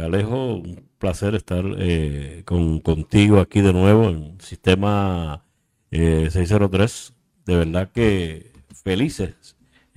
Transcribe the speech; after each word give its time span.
Alejo, 0.00 0.54
un 0.56 0.82
placer 0.98 1.34
estar 1.34 1.64
eh, 1.78 2.42
con, 2.44 2.80
contigo 2.80 3.40
aquí 3.40 3.60
de 3.60 3.72
nuevo 3.72 4.08
en 4.08 4.40
Sistema 4.40 5.44
603. 5.90 7.14
De 7.46 7.56
verdad 7.56 7.90
que 7.92 8.52
felices 8.84 9.56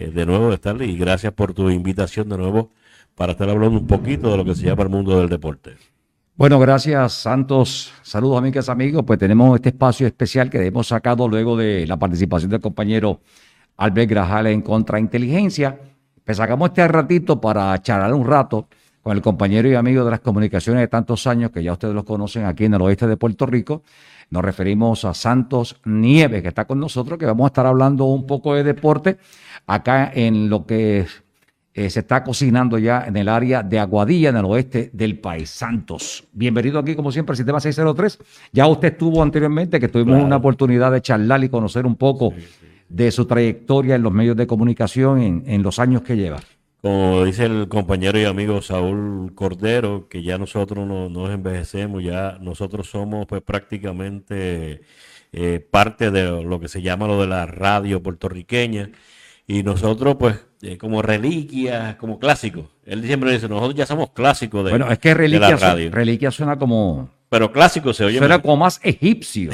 de 0.10 0.26
nuevo 0.26 0.50
de 0.50 0.56
estar 0.56 0.82
y 0.82 0.98
gracias 0.98 1.34
por 1.34 1.54
tu 1.54 1.70
invitación 1.70 2.30
de 2.30 2.38
nuevo 2.38 2.72
para 3.16 3.34
estar 3.34 3.50
hablando 3.50 3.80
un 3.80 3.88
poquito 3.88 4.32
de 4.32 4.38
lo 4.38 4.46
que 4.46 4.56
se 4.56 4.66
llama 4.66 4.84
el 4.84 4.90
mundo 4.90 5.20
del 5.20 5.30
deporte. 5.30 5.76
Bueno, 6.36 6.60
gracias 6.60 7.14
Santos. 7.14 7.94
Saludos 8.02 8.38
amigas, 8.38 8.70
amigos. 8.70 9.04
Pues 9.06 9.20
tenemos 9.20 9.56
este 9.56 9.70
espacio 9.70 10.08
especial 10.08 10.50
que 10.50 10.66
hemos 10.66 10.88
sacado 10.88 11.28
luego 11.28 11.56
de 11.56 11.86
la 11.86 11.98
participación 11.98 12.50
del 12.50 12.62
compañero 12.62 13.20
Albert 13.78 14.10
Grajal 14.10 14.48
en 14.48 14.62
Contrainteligencia. 14.62 15.78
Pues 16.24 16.38
sacamos 16.38 16.70
este 16.70 16.88
ratito 16.88 17.40
para 17.40 17.80
charlar 17.82 18.14
un 18.14 18.26
rato 18.26 18.68
con 19.02 19.16
el 19.16 19.22
compañero 19.22 19.70
y 19.70 19.76
amigo 19.76 20.06
de 20.06 20.12
las 20.12 20.20
comunicaciones 20.20 20.82
de 20.82 20.88
tantos 20.88 21.28
años, 21.28 21.52
que 21.52 21.64
ya 21.64 21.74
ustedes 21.74 21.94
los 21.94 22.04
conocen 22.04 22.46
aquí 22.46 22.66
en 22.66 22.74
el 22.74 22.82
oeste 22.82 23.08
de 23.08 23.18
Puerto 23.18 23.46
Rico. 23.46 23.84
Nos 24.30 24.44
referimos 24.44 25.06
a 25.06 25.14
Santos 25.14 25.82
Nieves, 25.86 26.42
que 26.42 26.48
está 26.48 26.66
con 26.66 26.80
nosotros, 26.80 27.18
que 27.18 27.26
vamos 27.26 27.46
a 27.46 27.48
estar 27.48 27.66
hablando 27.66 28.06
un 28.06 28.26
poco 28.26 28.54
de 28.56 28.64
deporte 28.64 29.18
acá 29.66 30.12
en 30.14 30.50
lo 30.50 30.66
que 30.66 31.06
eh, 31.74 31.90
se 31.90 32.02
está 32.02 32.22
cocinando 32.22 32.78
ya 32.78 33.06
en 33.08 33.16
el 33.16 33.30
área 33.30 33.64
de 33.64 33.80
Aguadilla, 33.80 34.30
en 34.30 34.36
el 34.36 34.46
oeste 34.46 34.90
del 34.94 35.20
país. 35.20 35.50
Santos, 35.50 36.28
bienvenido 36.34 36.80
aquí 36.80 36.96
como 36.96 37.14
siempre 37.14 37.32
al 37.32 37.38
Sistema 37.38 37.62
603. 37.62 38.20
Ya 38.52 38.68
usted 38.68 38.92
estuvo 38.92 39.24
anteriormente, 39.24 39.80
que 39.80 39.88
tuvimos 39.88 40.22
una 40.22 40.36
oportunidad 40.36 40.92
de 40.92 41.02
charlar 41.02 41.44
y 41.44 41.50
conocer 41.50 41.86
un 41.86 41.96
poco 41.96 42.34
de 42.90 43.10
su 43.10 43.26
trayectoria 43.26 43.96
en 43.96 44.04
los 44.04 44.12
medios 44.12 44.36
de 44.36 44.48
comunicación 44.48 45.44
en, 45.46 45.64
los 45.64 45.80
años 45.80 46.02
que 46.02 46.18
lleva. 46.18 46.42
Como 46.82 47.24
dice 47.26 47.46
el 47.46 47.68
compañero 47.68 48.20
y 48.20 48.26
amigo 48.26 48.62
Saúl 48.62 49.36
Cordero, 49.36 50.08
que 50.10 50.24
ya 50.24 50.40
nosotros 50.40 50.88
no, 50.88 51.10
nos 51.10 51.30
envejecemos, 51.30 52.04
ya 52.04 52.40
nosotros 52.42 52.90
somos 52.90 53.28
pues 53.28 53.44
prácticamente 53.44 54.82
eh, 55.32 55.60
parte 55.60 56.10
de 56.10 56.44
lo 56.44 56.60
que 56.60 56.68
se 56.68 56.82
llama 56.82 57.08
lo 57.08 57.22
de 57.22 57.28
la 57.28 57.46
radio 57.46 58.02
puertorriqueña 58.02 58.90
y 59.46 59.64
nosotros, 59.64 60.16
pues, 60.18 60.40
eh, 60.62 60.78
como 60.78 61.02
reliquias, 61.02 61.96
como 61.96 62.20
clásicos. 62.20 62.66
Él 62.86 63.06
siempre 63.06 63.32
dice, 63.32 63.50
nosotros 63.50 63.76
ya 63.76 63.86
somos 63.86 64.12
clásicos 64.12 64.64
de, 64.64 64.72
bueno, 64.72 64.90
es 64.90 64.98
que 64.98 65.14
reliquia, 65.14 65.58
radio. 65.58 65.92
reliquia 65.92 66.32
suena 66.32 66.58
como... 66.58 67.10
Pero 67.30 67.52
clásico 67.52 67.94
se 67.94 68.06
oye. 68.06 68.18
Suena 68.18 68.42
como 68.42 68.58
más 68.58 68.80
egipcio. 68.84 69.52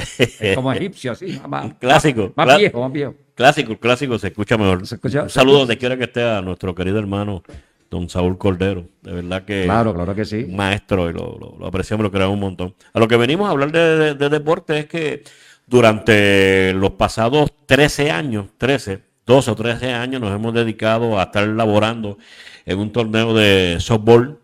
como 0.54 0.72
egipcio, 0.74 1.12
así. 1.12 1.40
Más, 1.48 1.74
clásico. 1.74 2.32
Más, 2.34 2.58
viejo, 2.58 2.80
más 2.80 2.92
viejo. 2.92 3.14
Clásico, 3.38 3.78
clásico 3.78 4.18
se 4.18 4.26
escucha 4.26 4.58
mejor. 4.58 4.78
Un 4.80 5.30
saludo 5.30 5.60
donde 5.60 5.78
quiera 5.78 5.96
que 5.96 6.04
esté 6.04 6.24
a 6.24 6.42
nuestro 6.42 6.74
querido 6.74 6.98
hermano 6.98 7.44
don 7.88 8.08
Saúl 8.08 8.36
Cordero. 8.36 8.86
De 9.00 9.12
verdad 9.12 9.44
que. 9.44 9.62
Claro, 9.62 9.94
claro 9.94 10.12
que 10.12 10.24
sí. 10.24 10.44
Maestro, 10.44 11.08
y 11.08 11.12
lo, 11.12 11.56
lo, 11.56 11.64
apreciamos, 11.64 12.02
lo 12.02 12.10
queremos 12.10 12.34
un 12.34 12.40
montón. 12.40 12.74
A 12.92 12.98
lo 12.98 13.06
que 13.06 13.16
venimos 13.16 13.46
a 13.46 13.52
hablar 13.52 13.70
de, 13.70 14.14
de 14.14 14.28
deporte 14.28 14.80
es 14.80 14.86
que 14.86 15.22
durante 15.68 16.72
los 16.74 16.90
pasados 16.94 17.52
13 17.66 18.10
años, 18.10 18.46
13, 18.58 19.02
dos 19.24 19.46
o 19.46 19.54
13 19.54 19.92
años 19.92 20.20
nos 20.20 20.34
hemos 20.34 20.52
dedicado 20.52 21.20
a 21.20 21.22
estar 21.22 21.46
laborando 21.46 22.18
en 22.66 22.80
un 22.80 22.90
torneo 22.90 23.34
de 23.34 23.76
softball 23.78 24.40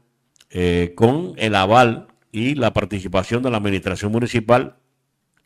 eh, 0.50 0.92
con 0.94 1.32
el 1.36 1.56
aval 1.56 2.06
y 2.30 2.54
la 2.54 2.72
participación 2.72 3.42
de 3.42 3.50
la 3.50 3.56
administración 3.56 4.12
municipal, 4.12 4.76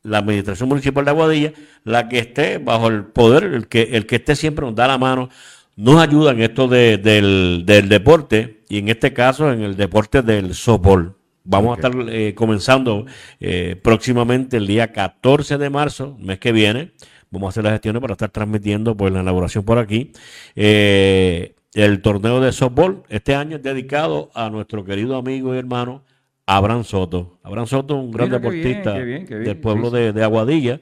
la 0.08 0.18
administración 0.18 0.68
municipal 0.68 1.04
de 1.04 1.10
Aguadilla, 1.10 1.52
la 1.84 2.08
que 2.08 2.18
esté 2.18 2.58
bajo 2.58 2.88
el 2.88 3.04
poder, 3.04 3.44
el 3.44 3.68
que, 3.68 3.82
el 3.92 4.06
que 4.06 4.16
esté 4.16 4.36
siempre 4.36 4.64
nos 4.64 4.74
da 4.74 4.86
la 4.86 4.98
mano, 4.98 5.28
nos 5.76 6.00
ayuda 6.00 6.32
en 6.32 6.42
esto 6.42 6.66
del, 6.68 7.64
deporte 7.66 8.64
y 8.68 8.78
en 8.78 8.88
este 8.88 9.12
caso 9.12 9.52
en 9.52 9.62
el 9.62 9.76
deporte 9.76 10.22
del 10.22 10.54
softball. 10.54 11.14
Vamos 11.44 11.72
a 11.72 11.80
estar 11.80 12.08
eh, 12.10 12.34
comenzando 12.34 13.06
eh, 13.40 13.76
próximamente 13.82 14.58
el 14.58 14.66
día 14.66 14.92
14 14.92 15.56
de 15.56 15.70
marzo, 15.70 16.16
mes 16.20 16.38
que 16.38 16.52
viene, 16.52 16.92
Vamos 17.30 17.48
a 17.48 17.50
hacer 17.50 17.64
las 17.64 17.72
gestiones 17.74 18.00
para 18.00 18.12
estar 18.12 18.30
transmitiendo 18.30 18.96
pues, 18.96 19.12
la 19.12 19.20
elaboración 19.20 19.64
por 19.64 19.78
aquí. 19.78 20.12
Eh, 20.56 21.54
el 21.74 22.00
torneo 22.00 22.40
de 22.40 22.52
softball 22.52 23.02
este 23.08 23.34
año 23.34 23.56
es 23.56 23.62
dedicado 23.62 24.30
a 24.34 24.48
nuestro 24.48 24.84
querido 24.84 25.16
amigo 25.16 25.54
y 25.54 25.58
hermano 25.58 26.04
Abraham 26.48 26.82
Soto. 26.82 27.38
Abraham 27.42 27.66
Soto, 27.66 27.96
un 27.96 28.10
gran 28.10 28.30
deportista 28.30 28.94
del 28.94 29.58
pueblo 29.58 29.90
de, 29.90 30.24
Aguadilla, 30.24 30.80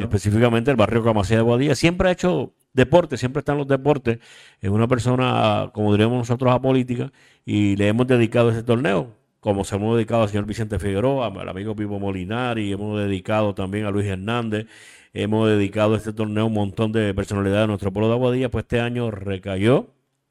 específicamente 0.00 0.70
el 0.70 0.76
barrio 0.76 1.02
Camasía 1.02 1.36
de 1.36 1.40
Aguadilla. 1.40 1.74
Siempre 1.74 2.08
ha 2.08 2.12
hecho 2.12 2.52
deporte, 2.72 3.16
siempre 3.16 3.40
están 3.40 3.58
los 3.58 3.66
deportes. 3.66 4.20
Es 4.60 4.70
una 4.70 4.86
persona, 4.86 5.70
como 5.74 5.90
diríamos 5.90 6.18
nosotros, 6.18 6.54
a 6.54 6.62
política 6.62 7.10
y 7.44 7.74
le 7.74 7.88
hemos 7.88 8.06
dedicado 8.06 8.50
ese 8.50 8.62
torneo. 8.62 9.16
Como 9.40 9.64
se 9.64 9.74
hemos 9.74 9.96
dedicado 9.96 10.22
al 10.22 10.28
señor 10.28 10.46
Vicente 10.46 10.78
Figueroa, 10.78 11.26
al 11.26 11.48
amigo 11.48 11.74
Pipo 11.74 11.98
Molinari, 11.98 12.70
hemos 12.70 13.00
dedicado 13.00 13.52
también 13.52 13.86
a 13.86 13.90
Luis 13.90 14.06
Hernández, 14.06 14.66
hemos 15.12 15.48
dedicado 15.48 15.94
a 15.94 15.96
este 15.96 16.12
torneo 16.12 16.46
un 16.46 16.52
montón 16.52 16.92
de 16.92 17.12
personalidades 17.14 17.64
de 17.64 17.66
nuestro 17.66 17.92
pueblo 17.92 18.10
de 18.10 18.14
Aguadilla, 18.14 18.48
pues 18.48 18.62
este 18.62 18.78
año 18.78 19.10
recayó 19.10 19.88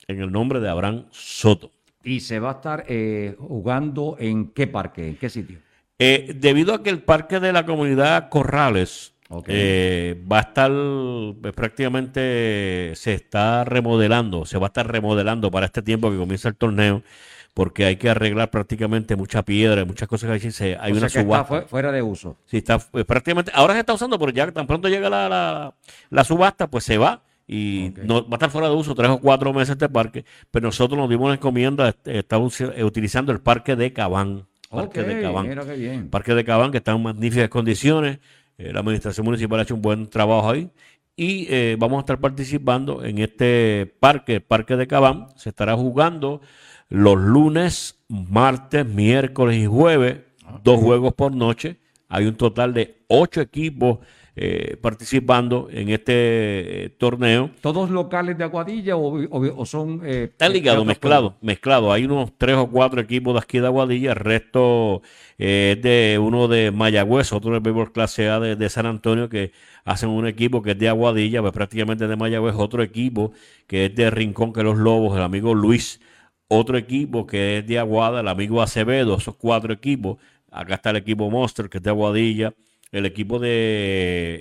en 0.07 0.22
el 0.22 0.31
nombre 0.31 0.62
de 0.62 0.69
Abraham 0.69 1.06
Soto. 1.12 1.72
¿Y 2.09 2.21
se 2.21 2.39
va 2.39 2.49
a 2.49 2.53
estar 2.53 2.85
eh, 2.87 3.35
jugando 3.37 4.15
en 4.19 4.47
qué 4.47 4.65
parque, 4.65 5.09
en 5.09 5.15
qué 5.17 5.29
sitio? 5.29 5.59
Eh, 5.99 6.33
debido 6.35 6.73
a 6.73 6.81
que 6.81 6.89
el 6.89 7.03
parque 7.03 7.39
de 7.39 7.53
la 7.53 7.67
comunidad 7.67 8.29
Corrales 8.29 9.13
eh, 9.45 10.19
va 10.29 10.39
a 10.39 10.41
estar 10.41 10.71
pues, 11.39 11.53
prácticamente, 11.53 12.93
se 12.95 13.13
está 13.13 13.63
remodelando, 13.63 14.45
se 14.45 14.57
va 14.57 14.67
a 14.67 14.69
estar 14.69 14.91
remodelando 14.91 15.51
para 15.51 15.67
este 15.67 15.83
tiempo 15.83 16.09
que 16.09 16.17
comienza 16.17 16.49
el 16.49 16.55
torneo 16.55 17.03
porque 17.53 17.85
hay 17.85 17.97
que 17.97 18.09
arreglar 18.09 18.49
prácticamente 18.49 19.15
mucha 19.15 19.43
piedra, 19.43 19.85
muchas 19.85 20.07
cosas 20.07 20.41
que 20.41 20.63
hay, 20.63 20.77
hay 20.79 20.91
una 20.93 21.09
subasta. 21.09 21.57
Está 21.57 21.67
fuera 21.67 21.91
de 21.91 22.01
uso. 22.01 22.37
Sí, 22.45 22.57
está 22.57 22.79
pues, 22.79 23.05
prácticamente, 23.05 23.51
ahora 23.53 23.73
se 23.73 23.81
está 23.81 23.93
usando, 23.93 24.17
pero 24.17 24.31
ya 24.31 24.51
tan 24.51 24.65
pronto 24.65 24.87
llega 24.87 25.09
la, 25.09 25.75
la, 26.09 26.23
subasta, 26.23 26.67
pues 26.67 26.85
se 26.85 26.97
va 26.97 27.21
y 27.51 27.95
no, 28.03 28.21
va 28.29 28.33
a 28.33 28.35
estar 28.35 28.51
fuera 28.51 28.69
de 28.69 28.75
uso 28.75 28.93
tres 28.93 29.09
o 29.09 29.19
cuatro 29.19 29.51
meses 29.51 29.71
este 29.71 29.89
parque, 29.89 30.23
pero 30.51 30.67
nosotros 30.67 30.99
nos 30.99 31.09
dimos 31.09 31.29
la 31.29 31.33
encomienda, 31.33 31.95
estamos 32.05 32.61
eh, 32.61 32.83
utilizando 32.83 33.31
el 33.31 33.39
parque 33.39 33.75
de 33.75 33.91
Cabán. 33.91 34.45
Parque 34.69 35.01
de 35.01 35.19
Cabán. 35.19 36.09
Parque 36.11 36.35
de 36.35 36.45
Cabán, 36.45 36.69
que 36.69 36.77
está 36.77 36.91
en 36.91 37.01
magníficas 37.01 37.49
condiciones. 37.49 38.19
Eh, 38.59 38.71
la 38.71 38.81
administración 38.81 39.25
municipal 39.25 39.59
ha 39.59 39.63
hecho 39.63 39.73
un 39.73 39.81
buen 39.81 40.07
trabajo 40.07 40.51
ahí. 40.51 40.69
Y 41.15 41.47
eh, 41.49 41.75
vamos 41.79 41.97
a 41.97 41.99
estar 42.01 42.19
participando 42.19 43.03
en 43.03 43.17
este 43.17 43.91
parque, 43.99 44.41
Parque 44.41 44.75
de 44.75 44.85
Cabán. 44.85 45.25
Se 45.35 45.49
estará 45.49 45.75
jugando 45.75 46.41
los 46.88 47.17
lunes, 47.17 47.97
martes, 48.09 48.85
miércoles 48.85 49.57
y 49.57 49.65
jueves, 49.65 50.19
dos 50.63 50.79
juegos 50.79 51.15
por 51.15 51.33
noche. 51.33 51.77
Hay 52.09 52.27
un 52.27 52.35
total 52.35 52.75
de 52.75 53.01
ocho 53.07 53.41
equipos 53.41 53.97
eh, 54.41 54.77
participando 54.77 55.67
en 55.69 55.89
este 55.89 56.85
eh, 56.85 56.89
torneo. 56.97 57.50
¿Todos 57.59 57.89
locales 57.89 58.38
de 58.38 58.45
Aguadilla 58.45 58.95
o, 58.95 59.66
son...? 59.66 60.00
Eh, 60.05 60.29
Está 60.31 60.47
ligado, 60.47 60.85
mezclado, 60.85 61.35
mezclado. 61.41 61.91
Hay 61.91 62.05
unos 62.05 62.31
tres 62.38 62.55
o 62.55 62.69
cuatro 62.69 63.01
equipos 63.01 63.33
de 63.33 63.39
aquí 63.39 63.59
de 63.59 63.67
Aguadilla, 63.67 64.11
el 64.11 64.16
resto 64.16 65.01
es 65.38 65.81
de 65.81 66.17
uno 66.22 66.47
de 66.47 66.72
Mayagüez, 66.72 67.33
otro 67.33 67.51
de 67.51 67.59
Béisbol 67.59 67.91
Clase 67.91 68.29
A 68.29 68.39
de, 68.39 68.69
San 68.69 68.85
Antonio, 68.85 69.27
que 69.27 69.51
hacen 69.83 70.07
un 70.07 70.25
equipo 70.25 70.61
que 70.61 70.71
es 70.71 70.79
de 70.79 70.88
Aguadilla, 70.88 71.41
pues 71.41 71.51
prácticamente 71.51 72.07
de 72.07 72.16
Mayagüez, 72.16 72.56
otro 72.57 72.81
equipo 72.81 73.33
que 73.67 73.88
es 73.88 73.95
de 73.95 74.09
Rincón, 74.09 74.53
que 74.53 74.63
los 74.63 74.77
Lobos, 74.77 75.17
el 75.17 75.23
amigo 75.23 75.53
Luis 75.53 76.00
otro 76.47 76.77
equipo 76.77 77.27
que 77.27 77.57
es 77.57 77.67
de 77.67 77.77
Aguada, 77.77 78.21
el 78.21 78.29
amigo 78.29 78.61
Acevedo, 78.61 79.17
esos 79.17 79.35
cuatro 79.35 79.73
equipos. 79.73 80.17
Acá 80.50 80.75
está 80.75 80.91
el 80.91 80.95
equipo 80.95 81.29
Monster, 81.29 81.69
que 81.69 81.77
es 81.77 81.83
de 81.83 81.89
Aguadilla. 81.89 82.53
El 82.91 83.05
equipo 83.05 83.39
de 83.39 83.50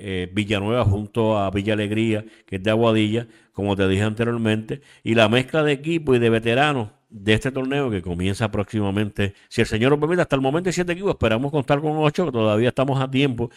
eh, 0.02 0.30
Villanueva 0.32 0.84
junto 0.84 1.38
a 1.38 1.50
Villa 1.50 1.74
Alegría, 1.74 2.24
que 2.46 2.56
es 2.56 2.62
de 2.62 2.70
Aguadilla, 2.70 3.26
como 3.52 3.76
te 3.76 3.86
dije 3.88 4.02
anteriormente. 4.02 4.80
Y 5.02 5.14
la 5.14 5.28
mezcla 5.28 5.62
de 5.62 5.72
equipos 5.72 6.16
y 6.16 6.18
de 6.18 6.30
veteranos 6.30 6.88
de 7.10 7.34
este 7.34 7.50
torneo 7.50 7.90
que 7.90 8.02
comienza 8.02 8.50
próximamente. 8.50 9.34
Si 9.48 9.60
el 9.60 9.66
Señor 9.66 9.90
nos 9.90 10.00
permite, 10.00 10.22
hasta 10.22 10.36
el 10.36 10.42
momento 10.42 10.68
hay 10.68 10.72
siete 10.72 10.92
equipos. 10.92 11.10
Esperamos 11.10 11.50
contar 11.50 11.80
con 11.80 11.96
ocho, 11.96 12.26
que 12.26 12.32
todavía 12.32 12.68
estamos 12.68 13.00
a 13.00 13.10
tiempo. 13.10 13.50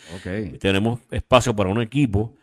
Tenemos 0.60 1.00
espacio 1.10 1.56
para 1.56 1.70
un 1.70 1.82
equipo 1.82 2.36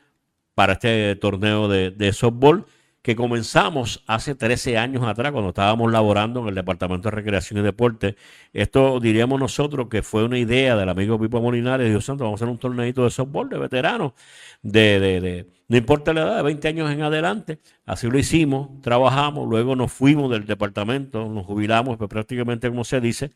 para 0.55 0.73
este 0.75 1.17
torneo 1.17 1.69
de, 1.69 1.91
de 1.91 2.13
softball 2.13 2.67
que 3.09 3.17
comenzamos 3.17 4.05
hace 4.07 4.35
13 4.35 4.77
años 4.77 5.03
atrás, 5.03 5.33
cuando 5.33 5.49
estábamos 5.49 5.91
laborando 5.91 6.43
en 6.43 6.49
el 6.49 6.55
Departamento 6.55 7.09
de 7.09 7.17
Recreación 7.17 7.59
y 7.59 7.63
Deporte. 7.63 8.17
Esto 8.53 9.01
diríamos 9.01 9.41
nosotros 9.41 9.89
que 9.89 10.03
fue 10.03 10.25
una 10.25 10.37
idea 10.37 10.77
del 10.77 10.91
amigo 10.91 11.19
Pipo 11.19 11.41
Molinares, 11.41 11.89
Dios 11.89 12.05
santo, 12.05 12.25
vamos 12.25 12.43
a 12.43 12.45
hacer 12.45 12.53
un 12.53 12.59
torneito 12.59 13.05
de 13.05 13.11
softball 13.11 13.49
de 13.49 13.57
veteranos, 13.57 14.13
de, 14.61 15.01
de, 15.01 15.21
de, 15.23 15.47
no 15.69 15.79
importa 15.79 16.13
la 16.13 16.21
edad, 16.21 16.37
de 16.37 16.43
20 16.43 16.69
años 16.69 16.91
en 16.91 17.01
adelante. 17.01 17.61
Así 17.87 18.11
lo 18.11 18.19
hicimos, 18.19 18.79
trabajamos, 18.83 19.49
luego 19.49 19.75
nos 19.75 19.91
fuimos 19.91 20.31
del 20.31 20.45
departamento, 20.45 21.31
nos 21.31 21.47
jubilamos, 21.47 21.97
pues 21.97 22.11
prácticamente 22.11 22.69
como 22.69 22.85
se 22.85 23.01
dice, 23.01 23.31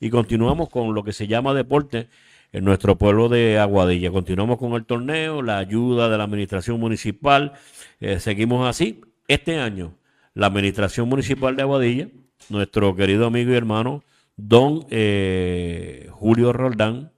y 0.00 0.08
continuamos 0.08 0.70
con 0.70 0.94
lo 0.94 1.04
que 1.04 1.12
se 1.12 1.26
llama 1.26 1.52
deporte 1.52 2.08
en 2.50 2.64
nuestro 2.64 2.96
pueblo 2.96 3.28
de 3.28 3.58
Aguadilla. 3.58 4.10
Continuamos 4.10 4.56
con 4.56 4.72
el 4.72 4.86
torneo, 4.86 5.42
la 5.42 5.58
ayuda 5.58 6.08
de 6.08 6.16
la 6.16 6.24
administración 6.24 6.80
municipal, 6.80 7.52
eh, 8.00 8.20
seguimos 8.20 8.66
así 8.66 9.02
este 9.28 9.58
año, 9.60 9.94
la 10.34 10.46
Administración 10.46 11.08
Municipal 11.08 11.54
de 11.54 11.62
Aguadilla, 11.62 12.08
nuestro 12.48 12.96
querido 12.96 13.26
amigo 13.26 13.52
y 13.52 13.56
hermano, 13.56 14.02
don 14.36 14.86
eh, 14.90 16.08
Julio 16.12 16.52
Roldán 16.52 17.12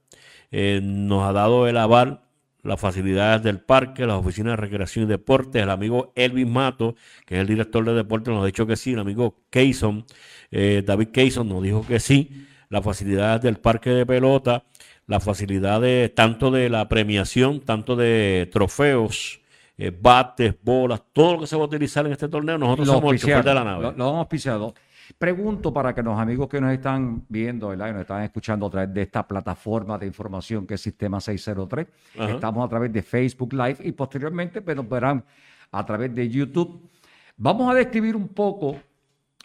eh, 0.51 0.81
nos 0.83 1.27
ha 1.27 1.31
dado 1.31 1.67
el 1.67 1.77
aval, 1.77 2.21
las 2.63 2.79
facilidades 2.79 3.41
del 3.41 3.59
parque, 3.59 4.05
las 4.05 4.17
oficinas 4.17 4.53
de 4.53 4.57
recreación 4.57 5.05
y 5.05 5.07
deportes. 5.07 5.63
El 5.63 5.69
amigo 5.69 6.11
Elvin 6.15 6.51
Mato, 6.51 6.95
que 7.25 7.35
es 7.35 7.41
el 7.41 7.47
director 7.47 7.83
de 7.85 7.93
deportes, 7.93 8.33
nos 8.33 8.43
ha 8.43 8.45
dicho 8.45 8.67
que 8.67 8.75
sí. 8.75 8.93
El 8.93 8.99
amigo 8.99 9.39
Keyson, 9.49 10.05
eh, 10.51 10.83
David 10.85 11.07
Keyson, 11.07 11.47
nos 11.47 11.63
dijo 11.63 11.85
que 11.87 11.99
sí. 11.99 12.47
Las 12.69 12.83
facilidades 12.83 13.41
del 13.41 13.57
parque 13.57 13.89
de 13.89 14.05
pelota, 14.05 14.63
las 15.07 15.23
facilidades 15.23 16.13
tanto 16.13 16.51
de 16.51 16.69
la 16.69 16.87
premiación, 16.87 17.61
tanto 17.61 17.95
de 17.95 18.49
trofeos, 18.51 19.40
eh, 19.83 19.97
bates, 19.99 20.53
bolas, 20.61 21.01
todo 21.11 21.33
lo 21.33 21.39
que 21.39 21.47
se 21.47 21.55
va 21.55 21.63
a 21.63 21.65
utilizar 21.65 22.05
en 22.05 22.11
este 22.11 22.29
torneo, 22.29 22.55
nosotros 22.55 22.87
Lo 22.87 22.93
somos 22.93 23.13
el 23.13 23.19
chofer 23.19 23.43
de 23.43 23.53
la 23.55 23.63
nave. 23.63 23.81
Lo, 23.81 23.91
lo 23.93 24.09
hemos 24.09 24.19
auspiciado. 24.19 24.75
Pregunto 25.17 25.73
para 25.73 25.95
que 25.95 26.03
los 26.03 26.19
amigos 26.19 26.47
que 26.47 26.61
nos 26.61 26.71
están 26.71 27.25
viendo, 27.27 27.69
¿verdad? 27.69 27.89
Y 27.89 27.93
nos 27.93 28.01
están 28.01 28.21
escuchando 28.21 28.67
a 28.67 28.69
través 28.69 28.93
de 28.93 29.01
esta 29.01 29.27
plataforma 29.27 29.97
de 29.97 30.05
información 30.05 30.67
que 30.67 30.75
es 30.75 30.81
Sistema 30.81 31.19
603. 31.19 31.87
Ajá. 32.15 32.31
Estamos 32.31 32.63
a 32.63 32.69
través 32.69 32.93
de 32.93 33.01
Facebook 33.01 33.53
Live 33.53 33.77
y 33.79 33.91
posteriormente 33.93 34.61
pues, 34.61 34.77
nos 34.77 34.87
verán 34.87 35.25
a 35.71 35.83
través 35.83 36.13
de 36.13 36.29
YouTube. 36.29 36.87
Vamos 37.37 37.71
a 37.71 37.73
describir 37.73 38.15
un 38.15 38.27
poco 38.27 38.79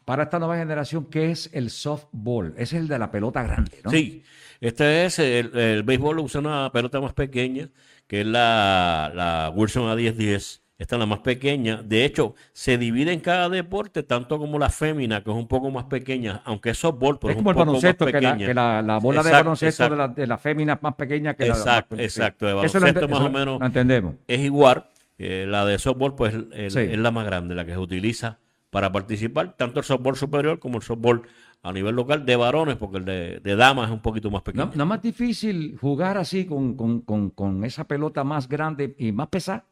para 0.05 0.25
esta 0.25 0.39
nueva 0.39 0.59
generación 0.59 1.06
qué 1.06 1.31
es 1.31 1.49
el 1.55 1.71
softball. 1.71 2.53
Es 2.59 2.75
el 2.75 2.89
de 2.89 2.99
la 2.99 3.11
pelota 3.11 3.43
grande, 3.43 3.81
¿no? 3.82 3.91
Sí, 3.91 4.23
este 4.61 5.06
es 5.06 5.19
el, 5.19 5.56
el 5.56 5.82
béisbol 5.82 6.19
usa 6.19 6.41
una 6.41 6.71
pelota 6.71 7.00
más 7.00 7.15
pequeña, 7.15 7.71
que 8.06 8.20
es 8.23 8.26
la, 8.26 9.11
la 9.14 9.53
Wilson 9.55 9.85
A1010. 9.97 10.61
Esta 10.79 10.97
es 10.97 11.00
la 11.00 11.06
más 11.06 11.20
pequeña. 11.20 11.81
De 11.82 12.05
hecho, 12.05 12.35
se 12.53 12.76
divide 12.76 13.11
en 13.12 13.20
cada 13.20 13.49
deporte, 13.49 14.03
tanto 14.03 14.38
como 14.38 14.58
la 14.58 14.69
fémina, 14.69 15.25
que 15.25 15.31
es 15.31 15.37
un 15.37 15.49
poco 15.49 15.70
más 15.70 15.85
pequeña, 15.85 16.43
aunque 16.44 16.70
es 16.70 16.79
softball, 16.79 17.19
pero 17.19 17.31
es 17.32 17.37
un 17.37 17.41
el 17.41 17.44
poco 17.44 17.58
más 17.61 17.67
baloncesto, 17.67 18.05
que, 18.05 18.12
la, 18.12 18.20
pequeña. 18.20 18.47
que 18.47 18.53
la, 18.55 18.82
la 18.82 18.99
bola 18.99 19.23
de 19.23 19.29
Exacto, 19.31 19.44
baloncesto 19.44 19.82
de 19.85 19.87
exacto. 19.88 19.97
la, 19.97 20.08
de 20.23 20.26
la 20.26 20.37
fémina 20.37 20.75
es 20.75 20.82
más 20.82 20.94
pequeña 20.94 21.32
que 21.35 21.47
Exacto, 21.47 21.97
la 21.97 21.97
de 21.97 22.03
la 22.03 22.05
exacto. 22.06 22.44
De 22.47 22.50
Eso 22.67 22.79
lo 22.79 22.85
baloncesto 22.85 22.88
ente- 23.06 23.08
más 23.11 23.20
eso 23.20 23.26
o 23.26 23.32
menos 23.32 23.62
entendemos. 23.62 24.14
es 24.29 24.41
igual. 24.41 24.85
Eh, 25.19 25.47
la 25.49 25.64
de 25.64 25.79
softball, 25.79 26.14
pues 26.14 26.35
el- 26.35 26.70
Sí. 26.70 26.81
es 26.81 26.99
la 26.99 27.11
más 27.11 27.25
grande, 27.25 27.55
la 27.55 27.64
que 27.64 27.73
se 27.73 27.79
utiliza 27.79 28.38
para 28.71 28.91
participar, 28.93 29.57
tanto 29.57 29.81
el 29.81 29.85
softball 29.85 30.17
superior 30.17 30.59
como 30.59 30.77
el 30.79 30.83
softball 30.83 31.23
a 31.63 31.73
nivel 31.73 31.95
local 31.97 32.25
de 32.27 32.37
varones, 32.37 32.77
porque 32.77 32.99
el 32.99 33.05
de, 33.05 33.41
de 33.41 33.57
damas 33.57 33.87
es 33.89 33.93
un 33.93 34.01
poquito 34.01 34.31
más 34.31 34.43
pequeño. 34.43 34.67
No, 34.67 34.73
no 34.75 34.83
es 34.85 34.89
más 34.89 35.03
difícil 35.03 35.77
jugar 35.81 36.19
así 36.19 36.45
con, 36.47 36.75
con, 36.77 37.01
con, 37.01 37.31
con 37.31 37.65
esa 37.65 37.85
pelota 37.85 38.23
más 38.25 38.49
grande 38.49 38.95
y 38.99 39.13
más 39.13 39.29
pesada. 39.29 39.65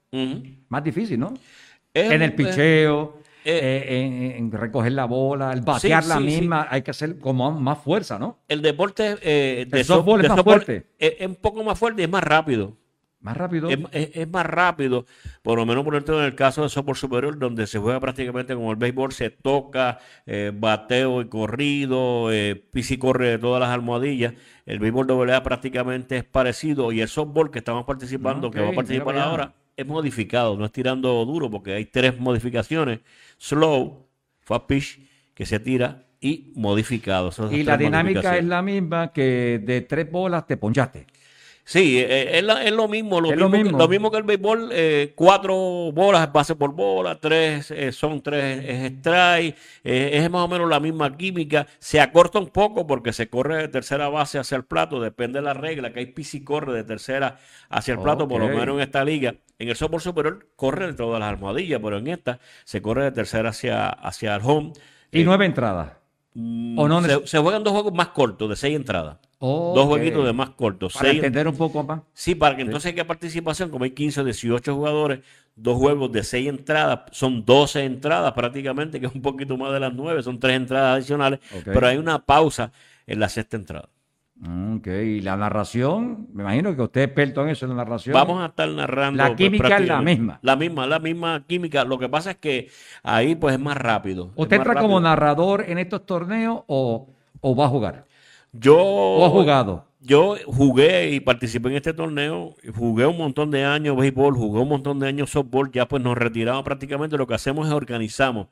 Más 0.68 0.82
difícil, 0.84 1.18
¿no? 1.18 1.34
Es 1.92 2.10
en 2.10 2.22
el 2.22 2.30
un- 2.30 2.36
picheo, 2.36 3.18
eh, 3.44 3.84
eh, 3.88 4.34
en, 4.36 4.44
en 4.46 4.52
recoger 4.52 4.92
la 4.92 5.04
bola, 5.04 5.52
el 5.52 5.60
batear 5.60 6.02
Sí, 6.02 6.08
la 6.08 6.16
sí, 6.18 6.30
sí. 6.30 6.40
misma, 6.40 6.66
hay 6.70 6.82
que 6.82 6.90
hacer 6.92 7.18
como 7.18 7.50
más 7.52 7.78
fuerza, 7.78 8.18
¿no? 8.18 8.38
El 8.48 8.62
deporte 8.62 9.16
eh, 9.22 9.66
de 9.68 9.80
El 9.80 9.84
softball 9.84 10.24
es 10.24 10.28
más 10.30 10.42
fuerte. 10.42 10.86
Es, 10.98 11.14
es 11.18 11.26
un 11.28 11.36
poco 11.36 11.62
más 11.62 11.78
fuerte 11.78 12.02
y 12.02 12.04
es 12.04 12.10
más 12.10 12.24
rápido. 12.24 12.76
Más 13.24 13.36
rápido. 13.38 13.70
Es, 13.70 13.78
es- 13.92 14.10
es 14.16 14.28
más 14.30 14.44
rápido, 14.44 15.06
por 15.42 15.58
lo 15.58 15.64
menos 15.64 15.82
por 15.82 15.94
ejemplo 15.94 16.18
en 16.20 16.26
el 16.26 16.34
caso 16.34 16.62
de 16.62 16.68
softball 16.68 16.94
superior, 16.94 17.38
donde 17.38 17.66
se 17.66 17.78
juega 17.78 17.98
prácticamente 17.98 18.54
como 18.54 18.70
el 18.70 18.76
béisbol, 18.76 19.12
se 19.12 19.30
toca, 19.30 19.98
eh, 20.26 20.52
bateo 20.54 21.22
y 21.22 21.28
corrido, 21.28 22.30
eh, 22.30 22.54
pisa 22.54 22.92
y 22.94 22.98
corre 22.98 23.30
de 23.30 23.38
todas 23.38 23.60
las 23.60 23.70
almohadillas. 23.70 24.34
El 24.66 24.78
béisbol 24.78 25.06
doble 25.06 25.40
prácticamente 25.40 26.18
es 26.18 26.24
parecido 26.24 26.92
y 26.92 27.00
el 27.00 27.08
softball 27.08 27.50
que 27.50 27.60
estamos 27.60 27.84
participando, 27.86 28.50
que 28.50 28.60
va 28.60 28.68
a 28.68 28.72
participar 28.76 29.14
ahora, 29.30 29.54
es 29.74 29.86
modificado, 29.86 30.56
no 30.58 30.66
es 30.66 30.72
tirando 30.72 31.24
duro 31.24 31.50
porque 31.50 31.72
hay 31.72 31.86
tres 31.86 32.20
modificaciones, 32.20 33.00
slow, 33.38 34.06
fast 34.42 34.66
pitch, 34.66 35.00
que 35.32 35.46
se 35.46 35.58
tira 35.60 36.04
y 36.20 36.52
modificado. 36.56 37.30
Esas 37.30 37.50
y 37.52 37.64
la 37.64 37.78
dinámica 37.78 38.36
es 38.36 38.44
la 38.44 38.60
misma 38.60 39.12
que 39.12 39.60
de 39.64 39.80
tres 39.80 40.10
bolas 40.10 40.46
te 40.46 40.58
ponchaste. 40.58 41.06
Sí, 41.66 41.98
eh, 41.98 42.36
es, 42.38 42.44
la- 42.44 42.62
es 42.62 42.72
lo 42.72 42.88
mismo, 42.88 43.22
lo 43.22 43.30
Es 43.32 43.38
lo 43.38 43.48
mismo, 43.48 43.70
que- 43.78 43.82
lo 43.82 43.88
mismo 43.88 44.10
que 44.10 44.16
el 44.18 44.22
béisbol, 44.24 44.68
eh, 44.72 45.12
cuatro 45.14 45.54
bolas 45.92 46.30
base 46.30 46.54
por 46.56 46.74
bola, 46.74 47.18
tres 47.18 47.70
eh, 47.70 47.90
son 47.90 48.20
tres 48.22 48.62
es 48.66 48.92
strike, 48.98 49.56
eh, 49.82 50.10
es 50.12 50.30
más 50.30 50.42
o 50.42 50.48
menos 50.48 50.68
la 50.68 50.78
misma 50.78 51.16
química, 51.16 51.66
se 51.78 52.00
acorta 52.00 52.38
un 52.38 52.48
poco 52.48 52.86
porque 52.86 53.14
se 53.14 53.30
corre 53.30 53.56
de 53.56 53.68
tercera 53.68 54.08
base 54.10 54.38
hacia 54.38 54.56
el 54.56 54.64
plato, 54.64 55.00
depende 55.00 55.38
de 55.38 55.44
la 55.46 55.54
regla, 55.54 55.90
que 55.90 56.00
hay 56.00 56.06
pis 56.06 56.34
y 56.34 56.44
corre 56.44 56.74
de 56.74 56.84
tercera 56.84 57.38
hacia 57.70 57.92
el 57.94 58.00
plato, 58.00 58.28
por 58.28 58.40
lo 58.42 58.48
menos 58.60 58.74
en 58.76 58.80
esta 58.82 59.02
liga. 59.02 59.34
En 59.58 59.68
el 59.70 59.76
softball 59.76 60.02
superior 60.02 60.46
corre 60.56 60.88
de 60.88 60.92
todas 60.92 61.18
las 61.18 61.30
almohadillas, 61.30 61.80
pero 61.82 61.96
en 61.96 62.08
esta 62.08 62.40
se 62.64 62.82
corre 62.82 63.04
de 63.04 63.12
tercera 63.12 63.48
hacia, 63.48 63.88
hacia 63.88 64.34
el 64.34 64.42
home. 64.44 64.72
Y 65.10 65.24
nueve 65.24 65.46
entradas. 65.46 65.92
mm, 66.34 66.78
o 66.78 66.88
no 66.88 67.00
se, 67.02 67.26
se 67.26 67.38
juegan 67.38 67.62
dos 67.64 67.72
juegos 67.72 67.94
más 67.94 68.08
cortos, 68.08 68.50
de 68.50 68.56
seis 68.56 68.74
entradas. 68.76 69.16
Dos 69.74 69.86
jueguitos 69.86 70.24
de 70.24 70.32
más 70.32 70.50
cortos. 70.50 70.94
Para 70.94 71.06
seis- 71.06 71.16
entender 71.16 71.48
un 71.48 71.56
poco 71.56 71.82
más. 71.82 72.00
Sí, 72.12 72.34
para 72.34 72.56
que 72.56 72.62
entonces 72.62 72.92
haya 72.92 73.06
participación, 73.06 73.70
como 73.70 73.84
hay 73.84 73.90
15 73.90 74.20
o 74.20 74.24
18 74.24 74.74
jugadores, 74.74 75.20
dos 75.56 75.76
juegos 75.78 76.10
de 76.12 76.22
6 76.22 76.48
entradas, 76.48 77.00
son 77.12 77.44
12 77.44 77.84
entradas 77.84 78.32
prácticamente, 78.32 79.00
que 79.00 79.06
es 79.06 79.14
un 79.14 79.22
poquito 79.22 79.56
más 79.56 79.72
de 79.72 79.80
las 79.80 79.92
9, 79.94 80.22
son 80.22 80.40
3 80.40 80.56
entradas 80.56 80.96
adicionales, 80.96 81.40
pero 81.64 81.86
hay 81.86 81.96
una 81.96 82.20
pausa 82.20 82.72
en 83.06 83.20
la 83.20 83.28
sexta 83.28 83.56
entrada. 83.56 83.88
Ok, 84.76 84.88
y 84.88 85.20
la 85.20 85.36
narración, 85.36 86.26
me 86.32 86.42
imagino 86.42 86.74
que 86.74 86.82
usted 86.82 87.02
es 87.02 87.06
experto 87.06 87.42
en 87.42 87.50
eso, 87.50 87.66
en 87.66 87.70
la 87.70 87.76
narración. 87.84 88.14
Vamos 88.14 88.42
a 88.42 88.46
estar 88.46 88.68
narrando. 88.68 89.22
La 89.22 89.28
pues, 89.28 89.38
química 89.38 89.76
es 89.78 89.86
la 89.86 90.02
misma. 90.02 90.38
La 90.42 90.56
misma, 90.56 90.86
la 90.88 90.98
misma 90.98 91.44
química. 91.46 91.84
Lo 91.84 91.98
que 91.98 92.08
pasa 92.08 92.32
es 92.32 92.36
que 92.38 92.68
ahí 93.04 93.36
pues 93.36 93.54
es 93.54 93.60
más 93.60 93.76
rápido. 93.76 94.32
¿Usted 94.34 94.56
entra 94.56 94.74
como 94.80 95.00
narrador 95.00 95.64
en 95.68 95.78
estos 95.78 96.04
torneos 96.04 96.62
o, 96.66 97.08
o 97.40 97.56
va 97.56 97.66
a 97.66 97.68
jugar? 97.68 98.06
Yo, 98.58 98.78
¿O 98.78 99.26
ha 99.26 99.30
jugado? 99.30 99.84
Yo 100.00 100.36
jugué 100.46 101.12
y 101.12 101.20
participé 101.20 101.70
en 101.70 101.76
este 101.76 101.94
torneo, 101.94 102.54
jugué 102.76 103.06
un 103.06 103.16
montón 103.16 103.50
de 103.50 103.64
años 103.64 103.96
béisbol, 103.96 104.34
jugué 104.34 104.60
un 104.60 104.68
montón 104.68 104.98
de 104.98 105.08
años 105.08 105.30
softball, 105.30 105.70
ya 105.72 105.88
pues 105.88 106.02
nos 106.02 106.16
retiramos 106.16 106.62
prácticamente, 106.62 107.16
lo 107.16 107.26
que 107.26 107.34
hacemos 107.34 107.66
es 107.66 107.72
organizamos. 107.72 108.48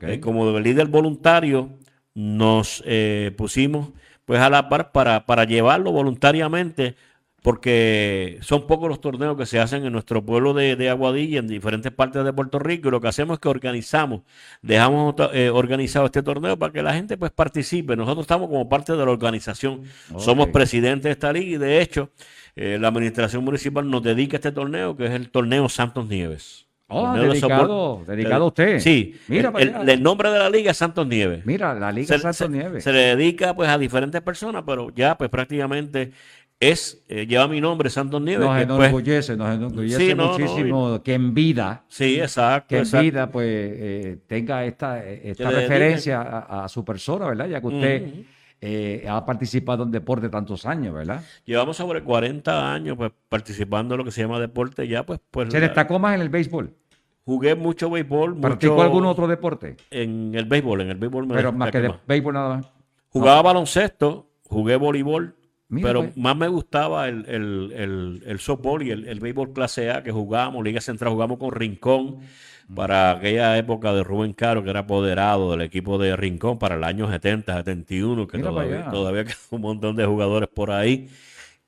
Eh, 0.00 0.20
como 0.20 0.58
líder 0.58 0.86
voluntario, 0.86 1.68
nos 2.14 2.82
eh, 2.86 3.32
pusimos 3.36 3.90
pues 4.24 4.40
a 4.40 4.48
la 4.48 4.68
par 4.68 4.90
para, 4.90 5.26
para 5.26 5.44
llevarlo 5.44 5.92
voluntariamente, 5.92 6.96
porque 7.46 8.38
son 8.40 8.66
pocos 8.66 8.88
los 8.88 9.00
torneos 9.00 9.36
que 9.36 9.46
se 9.46 9.60
hacen 9.60 9.86
en 9.86 9.92
nuestro 9.92 10.20
pueblo 10.20 10.52
de, 10.52 10.74
de 10.74 10.90
Aguadilla, 10.90 11.38
en 11.38 11.46
diferentes 11.46 11.92
partes 11.92 12.24
de 12.24 12.32
Puerto 12.32 12.58
Rico, 12.58 12.88
y 12.88 12.90
lo 12.90 13.00
que 13.00 13.06
hacemos 13.06 13.34
es 13.36 13.40
que 13.40 13.48
organizamos, 13.48 14.22
dejamos 14.62 15.14
eh, 15.32 15.48
organizado 15.50 16.06
este 16.06 16.24
torneo 16.24 16.58
para 16.58 16.72
que 16.72 16.82
la 16.82 16.92
gente 16.92 17.16
pues 17.16 17.30
participe. 17.30 17.94
Nosotros 17.94 18.24
estamos 18.24 18.48
como 18.48 18.68
parte 18.68 18.94
de 18.94 18.98
la 18.98 19.12
organización, 19.12 19.82
somos 20.18 20.48
presidentes 20.48 21.04
de 21.04 21.10
esta 21.12 21.32
liga 21.32 21.54
y 21.54 21.56
de 21.56 21.80
hecho 21.80 22.10
eh, 22.56 22.78
la 22.80 22.88
administración 22.88 23.44
municipal 23.44 23.88
nos 23.88 24.02
dedica 24.02 24.34
a 24.34 24.38
este 24.38 24.50
torneo, 24.50 24.96
que 24.96 25.06
es 25.06 25.12
el 25.12 25.30
torneo 25.30 25.68
Santos 25.68 26.08
Nieves. 26.08 26.66
Oh, 26.88 27.14
de 27.14 27.28
dedicado, 27.28 28.04
dedicado 28.06 28.44
a 28.44 28.46
usted. 28.48 28.78
Sí, 28.80 29.14
Mira 29.26 29.52
el, 29.56 30.02
nombre 30.02 30.30
de 30.30 30.38
la 30.38 30.50
liga 30.50 30.70
es 30.72 30.76
Santos 30.76 31.04
Nieves. 31.06 31.44
Mira, 31.44 31.74
la 31.74 31.90
Liga 31.90 32.06
Se, 32.06 32.18
Santos 32.18 32.36
se- 32.36 32.48
Nieves. 32.48 32.84
se 32.84 32.92
le 32.92 33.16
dedica 33.16 33.54
pues 33.56 33.68
a 33.68 33.76
diferentes 33.76 34.20
personas, 34.22 34.62
pero 34.64 34.90
ya 34.94 35.16
pues 35.18 35.28
prácticamente 35.28 36.12
es, 36.58 37.02
eh, 37.08 37.26
lleva 37.26 37.48
mi 37.48 37.60
nombre, 37.60 37.90
Santos 37.90 38.20
Nieves. 38.22 38.40
nos 38.46 38.54
pues, 38.54 38.62
enorgullece, 38.64 39.36
nos 39.36 39.54
enorgullece 39.54 39.98
Sí, 40.08 40.14
no, 40.14 40.24
no, 40.26 40.32
muchísimo 40.38 41.02
que 41.02 41.14
en 41.14 41.34
vida, 41.34 41.84
sí, 41.88 42.18
exacto. 42.18 42.68
que 42.68 42.76
en 42.76 42.82
exacto. 42.82 43.02
vida 43.04 43.30
pues 43.30 43.46
eh, 43.48 44.18
tenga 44.26 44.64
esta, 44.64 45.04
eh, 45.06 45.20
esta 45.30 45.50
referencia 45.50 46.22
a, 46.22 46.64
a 46.64 46.68
su 46.68 46.84
persona, 46.84 47.26
¿verdad? 47.26 47.48
Ya 47.48 47.60
que 47.60 47.66
usted 47.66 48.12
eh, 48.62 49.04
ha 49.06 49.24
participado 49.26 49.82
en 49.84 49.90
deporte 49.90 50.30
tantos 50.30 50.64
años, 50.64 50.94
¿verdad? 50.94 51.22
Llevamos 51.44 51.76
sobre 51.76 52.02
40 52.02 52.72
años 52.72 52.96
pues 52.96 53.12
participando 53.28 53.94
en 53.94 53.98
lo 53.98 54.04
que 54.04 54.10
se 54.10 54.22
llama 54.22 54.40
deporte 54.40 54.88
ya 54.88 55.04
pues 55.04 55.20
pues 55.30 55.52
Se 55.52 55.60
destacó 55.60 55.98
más 55.98 56.14
en 56.14 56.22
el 56.22 56.30
béisbol. 56.30 56.72
jugué 57.26 57.54
mucho 57.54 57.90
béisbol, 57.90 58.40
¿Practicó 58.40 58.72
mucho 58.76 58.82
algún 58.84 59.04
otro 59.04 59.26
deporte? 59.28 59.76
en 59.90 60.34
el 60.34 60.46
béisbol, 60.46 60.80
en 60.80 60.88
el 60.88 60.96
béisbol 60.96 61.26
me 61.26 61.34
Pero 61.34 61.52
más 61.52 61.70
que 61.70 61.80
de 61.82 61.88
más. 61.90 61.98
béisbol 62.06 62.32
nada 62.32 62.56
más. 62.56 62.70
Jugaba 63.10 63.42
baloncesto, 63.42 64.30
jugué 64.44 64.76
voleibol, 64.76 65.36
Mira, 65.68 65.88
pero 65.88 66.02
pues. 66.02 66.16
más 66.16 66.36
me 66.36 66.48
gustaba 66.48 67.08
el, 67.08 67.24
el, 67.28 67.72
el, 67.74 68.22
el 68.26 68.38
softball 68.38 68.82
y 68.82 68.90
el, 68.90 69.08
el 69.08 69.18
béisbol 69.20 69.52
clase 69.52 69.90
A 69.90 70.02
que 70.02 70.12
jugábamos, 70.12 70.64
Liga 70.64 70.80
Central, 70.80 71.10
jugamos 71.12 71.38
con 71.38 71.50
Rincón 71.52 72.18
para 72.74 73.12
aquella 73.12 73.56
época 73.58 73.92
de 73.92 74.02
Rubén 74.02 74.32
Caro, 74.32 74.62
que 74.64 74.70
era 74.70 74.80
apoderado 74.80 75.52
del 75.52 75.62
equipo 75.62 75.98
de 75.98 76.16
Rincón 76.16 76.58
para 76.58 76.74
el 76.76 76.84
año 76.84 77.08
70, 77.10 77.54
71, 77.58 78.26
que 78.26 78.38
Mira 78.38 78.50
todavía, 78.50 78.90
todavía 78.90 79.24
queda 79.24 79.36
un 79.50 79.60
montón 79.60 79.96
de 79.96 80.04
jugadores 80.04 80.48
por 80.52 80.70
ahí. 80.72 81.08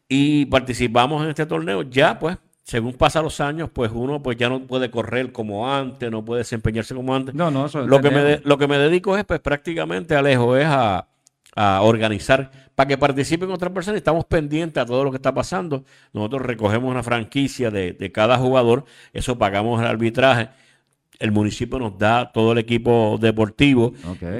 Y 0.08 0.46
participamos 0.46 1.22
en 1.22 1.30
este 1.30 1.46
torneo. 1.46 1.82
Ya, 1.82 2.18
pues, 2.18 2.36
según 2.64 2.94
pasan 2.94 3.24
los 3.24 3.40
años, 3.40 3.70
pues 3.72 3.90
uno 3.94 4.22
pues 4.22 4.36
ya 4.36 4.48
no 4.48 4.60
puede 4.60 4.90
correr 4.90 5.32
como 5.32 5.72
antes, 5.72 6.10
no 6.10 6.24
puede 6.24 6.40
desempeñarse 6.40 6.94
como 6.94 7.14
antes. 7.14 7.34
No, 7.34 7.50
no, 7.50 7.66
eso 7.66 7.86
Lo 7.86 8.00
que, 8.00 8.10
me 8.10 8.22
de- 8.22 8.40
lo 8.44 8.58
que 8.58 8.66
me 8.68 8.78
dedico 8.78 9.16
es, 9.16 9.24
pues 9.24 9.40
prácticamente, 9.40 10.14
Alejo, 10.16 10.56
es 10.56 10.66
a, 10.66 11.06
a 11.60 11.82
organizar 11.82 12.52
para 12.76 12.86
que 12.86 12.96
participen 12.96 13.50
otras 13.50 13.72
personas 13.72 13.98
estamos 13.98 14.24
pendientes 14.26 14.80
a 14.80 14.86
todo 14.86 15.02
lo 15.02 15.10
que 15.10 15.16
está 15.16 15.34
pasando. 15.34 15.84
Nosotros 16.12 16.42
recogemos 16.42 16.88
una 16.88 17.02
franquicia 17.02 17.72
de, 17.72 17.94
de 17.94 18.12
cada 18.12 18.38
jugador, 18.38 18.84
eso 19.12 19.36
pagamos 19.36 19.80
el 19.80 19.88
arbitraje. 19.88 20.50
El 21.18 21.32
municipio 21.32 21.80
nos 21.80 21.98
da 21.98 22.30
todo 22.30 22.52
el 22.52 22.58
equipo 22.58 23.18
deportivo. 23.20 23.92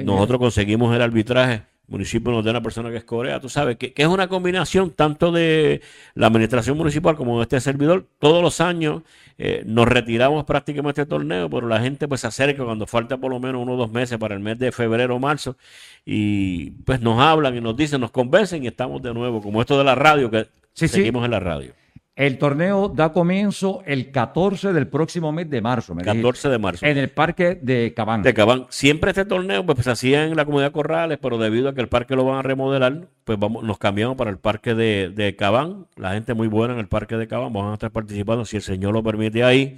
Nosotros 0.05 0.39
conseguimos 0.39 0.95
el 0.95 1.01
arbitraje 1.01 1.63
municipio 1.89 2.31
nos 2.31 2.45
da 2.45 2.51
una 2.51 2.61
persona 2.61 2.89
que 2.89 2.97
es 2.97 3.03
Corea, 3.03 3.39
tú 3.39 3.49
sabes, 3.49 3.77
que, 3.77 3.93
es 3.95 4.07
una 4.07 4.27
combinación 4.27 4.91
tanto 4.91 5.31
de 5.31 5.81
la 6.15 6.27
administración 6.27 6.77
municipal 6.77 7.15
como 7.15 7.37
de 7.37 7.43
este 7.43 7.59
servidor. 7.59 8.05
Todos 8.19 8.41
los 8.41 8.61
años 8.61 9.03
eh, 9.37 9.63
nos 9.65 9.87
retiramos 9.87 10.45
prácticamente 10.45 11.01
este 11.01 11.09
torneo, 11.09 11.49
pero 11.49 11.67
la 11.67 11.81
gente 11.81 12.07
pues 12.07 12.21
se 12.21 12.27
acerca 12.27 12.63
cuando 12.63 12.85
falta 12.85 13.17
por 13.17 13.31
lo 13.31 13.39
menos 13.39 13.61
uno 13.61 13.73
o 13.73 13.77
dos 13.77 13.91
meses 13.91 14.17
para 14.17 14.35
el 14.35 14.41
mes 14.41 14.59
de 14.59 14.71
febrero 14.71 15.15
o 15.15 15.19
marzo 15.19 15.57
y 16.05 16.71
pues 16.71 17.01
nos 17.01 17.19
hablan 17.19 17.55
y 17.57 17.61
nos 17.61 17.75
dicen, 17.75 18.01
nos 18.01 18.11
convencen 18.11 18.63
y 18.63 18.67
estamos 18.67 19.01
de 19.01 19.13
nuevo, 19.13 19.41
como 19.41 19.61
esto 19.61 19.77
de 19.77 19.83
la 19.83 19.95
radio, 19.95 20.29
que 20.29 20.47
seguimos 20.73 21.25
en 21.25 21.31
la 21.31 21.39
radio. 21.39 21.73
El 22.19 22.37
torneo 22.37 22.89
da 22.89 23.13
comienzo 23.13 23.81
el 23.85 24.11
14 24.11 24.73
del 24.73 24.89
próximo 24.89 25.31
mes 25.31 25.49
de 25.49 25.61
marzo. 25.61 25.95
Me 25.95 26.03
14 26.03 26.49
de 26.49 26.59
marzo. 26.59 26.85
En 26.85 26.97
el 26.97 27.07
parque 27.07 27.57
de 27.61 27.93
Cabán. 27.95 28.23
De 28.23 28.33
Cabán. 28.33 28.65
Siempre 28.67 29.11
este 29.11 29.23
torneo 29.23 29.65
pues, 29.65 29.85
se 29.85 29.89
hacía 29.89 30.25
en 30.25 30.35
la 30.35 30.43
comunidad 30.43 30.73
Corrales, 30.73 31.17
pero 31.21 31.37
debido 31.37 31.69
a 31.69 31.73
que 31.73 31.79
el 31.79 31.87
parque 31.87 32.17
lo 32.17 32.25
van 32.25 32.39
a 32.39 32.41
remodelar, 32.41 33.07
pues 33.23 33.39
vamos, 33.39 33.63
nos 33.63 33.77
cambiamos 33.77 34.17
para 34.17 34.31
el 34.31 34.37
parque 34.37 34.75
de, 34.75 35.13
de 35.15 35.37
Cabán. 35.37 35.85
La 35.95 36.11
gente 36.11 36.33
muy 36.33 36.49
buena 36.49 36.73
en 36.73 36.81
el 36.81 36.89
parque 36.89 37.15
de 37.15 37.25
Cabán. 37.25 37.53
Vamos 37.53 37.71
a 37.71 37.73
estar 37.75 37.91
participando, 37.91 38.43
si 38.43 38.57
el 38.57 38.63
Señor 38.63 38.91
lo 38.91 39.01
permite, 39.01 39.45
ahí. 39.45 39.77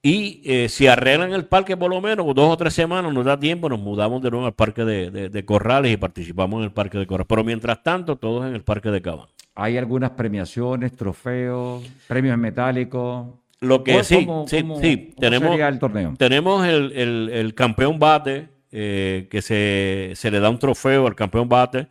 Y 0.00 0.40
eh, 0.46 0.70
si 0.70 0.86
arreglan 0.86 1.34
el 1.34 1.44
parque 1.44 1.76
por 1.76 1.90
lo 1.90 2.00
menos 2.00 2.24
dos 2.34 2.54
o 2.54 2.56
tres 2.56 2.72
semanas, 2.72 3.12
nos 3.12 3.26
da 3.26 3.38
tiempo, 3.38 3.68
nos 3.68 3.80
mudamos 3.80 4.22
de 4.22 4.30
nuevo 4.30 4.46
al 4.46 4.54
parque 4.54 4.86
de, 4.86 5.28
de 5.28 5.44
Corrales 5.44 5.92
y 5.92 5.98
participamos 5.98 6.60
en 6.60 6.64
el 6.64 6.72
parque 6.72 6.96
de 6.96 7.06
Corrales. 7.06 7.28
Pero 7.28 7.44
mientras 7.44 7.82
tanto, 7.82 8.16
todos 8.16 8.46
en 8.46 8.54
el 8.54 8.62
parque 8.62 8.90
de 8.90 9.02
Cabán. 9.02 9.26
Hay 9.54 9.76
algunas 9.76 10.10
premiaciones, 10.10 10.92
trofeos, 10.92 11.84
premios 12.08 12.38
metálicos. 12.38 13.26
Lo 13.60 13.84
que 13.84 14.02
sí, 14.02 14.26
sí, 14.46 14.64
sí. 14.80 15.14
tenemos, 15.18 15.58
el 15.58 15.78
torneo? 15.78 16.14
Tenemos 16.18 16.66
el, 16.66 17.52
campeón 17.54 17.98
bate, 17.98 18.48
eh, 18.72 19.28
que 19.30 19.42
se, 19.42 20.12
se, 20.14 20.30
le 20.30 20.40
da 20.40 20.50
un 20.50 20.58
trofeo 20.58 21.06
al 21.06 21.14
campeón 21.14 21.48
bate. 21.48 21.86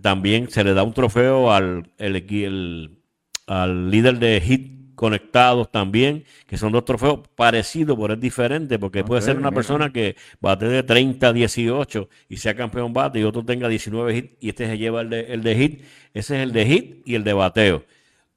También 0.00 0.50
se 0.50 0.62
le 0.62 0.72
da 0.74 0.82
un 0.82 0.92
trofeo 0.92 1.52
al 1.52 1.90
el, 1.98 2.98
al 3.46 3.90
líder 3.90 4.18
de 4.18 4.40
hit 4.40 4.79
conectados 5.00 5.72
también, 5.72 6.24
que 6.46 6.58
son 6.58 6.72
dos 6.72 6.84
trofeos 6.84 7.20
parecidos, 7.34 7.96
pero 7.98 8.12
es 8.12 8.20
diferente, 8.20 8.78
porque 8.78 9.02
puede 9.02 9.22
ser 9.22 9.38
una 9.38 9.50
persona 9.50 9.90
que 9.90 10.14
bate 10.42 10.66
de 10.66 10.82
30 10.82 11.28
a 11.28 11.32
18 11.32 12.06
y 12.28 12.36
sea 12.36 12.54
campeón 12.54 12.92
bate 12.92 13.18
y 13.18 13.22
otro 13.22 13.42
tenga 13.42 13.66
19 13.66 14.14
hits 14.14 14.36
y 14.40 14.50
este 14.50 14.66
se 14.66 14.76
lleva 14.76 15.00
el 15.00 15.08
de, 15.08 15.20
el 15.32 15.42
de 15.42 15.56
hit. 15.56 15.80
Ese 16.12 16.36
es 16.36 16.42
el 16.42 16.52
de 16.52 16.66
hit 16.66 17.02
y 17.06 17.14
el 17.14 17.24
de 17.24 17.32
bateo. 17.32 17.82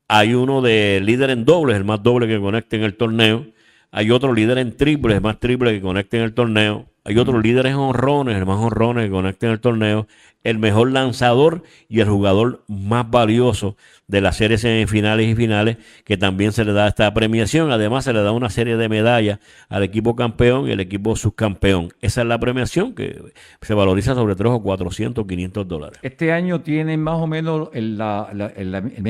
Hay 0.08 0.36
uno 0.36 0.62
de 0.62 1.02
líder 1.04 1.32
en 1.32 1.44
dobles, 1.44 1.76
el 1.76 1.84
más 1.84 2.02
doble 2.02 2.30
que 2.30 2.40
conecte 2.40 2.78
en 2.78 2.84
el 2.84 2.96
torneo. 2.96 3.46
Hay 3.92 4.10
otro 4.12 4.32
líder 4.32 4.58
en 4.58 4.78
triples, 4.78 5.18
el 5.18 5.22
más 5.22 5.42
triple 5.42 5.74
que 5.74 5.82
conecte 5.82 6.16
en 6.16 6.24
el 6.24 6.34
torneo. 6.34 6.86
Hay 7.04 7.18
otro 7.18 7.42
líder 7.42 7.66
en 7.66 7.76
honrones, 7.76 8.38
el 8.38 8.46
más 8.46 8.58
honrones 8.58 9.08
que 9.08 9.12
conecte 9.12 9.48
en 9.48 9.52
el 9.52 9.60
torneo. 9.60 10.08
El 10.44 10.60
mejor 10.60 10.92
lanzador 10.92 11.64
y 11.90 12.02
el 12.02 12.10
jugador 12.10 12.64
más 12.68 13.10
valioso 13.10 13.76
de 14.08 14.22
las 14.22 14.38
series 14.38 14.62
semifinales 14.62 15.28
y 15.28 15.36
finales, 15.36 15.78
que 16.04 16.18
también 16.18 16.52
se 16.52 16.66
le 16.66 16.74
da 16.74 16.88
esta 16.88 17.14
premiación. 17.14 17.72
Además, 17.72 18.04
se 18.04 18.14
le 18.14 18.22
da 18.22 18.32
una 18.32 18.50
serie 18.50 18.78
de 18.78 18.90
medallas 18.90 19.40
al 19.70 19.84
equipo 19.84 20.16
campeón 20.16 20.68
y 20.68 20.74
al 20.74 20.80
equipo 20.80 21.16
subcampeón. 21.16 21.94
Esa 22.02 22.22
es 22.22 22.28
la 22.28 22.40
premiación 22.40 22.94
que 22.94 23.22
se 23.62 23.74
valoriza 23.74 24.14
sobre 24.16 24.36
3 24.36 24.52
o 24.52 24.62
400 24.62 25.26
500 25.26 25.68
dólares. 25.68 26.00
¿Este 26.02 26.32
año 26.32 26.62
tienen 26.62 27.02
más 27.02 27.16
o 27.16 27.28
menos 27.28 27.70
el, 27.74 27.98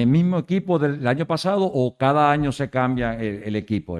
mismo 0.08 0.40
equipo 0.40 0.80
del 0.80 1.06
año 1.08 1.26
pasado 1.26 1.66
o 1.66 1.98
cada 1.98 2.32
año 2.32 2.52
se 2.52 2.70
cambia 2.70 3.20
el, 3.20 3.56
equipo? 3.56 4.00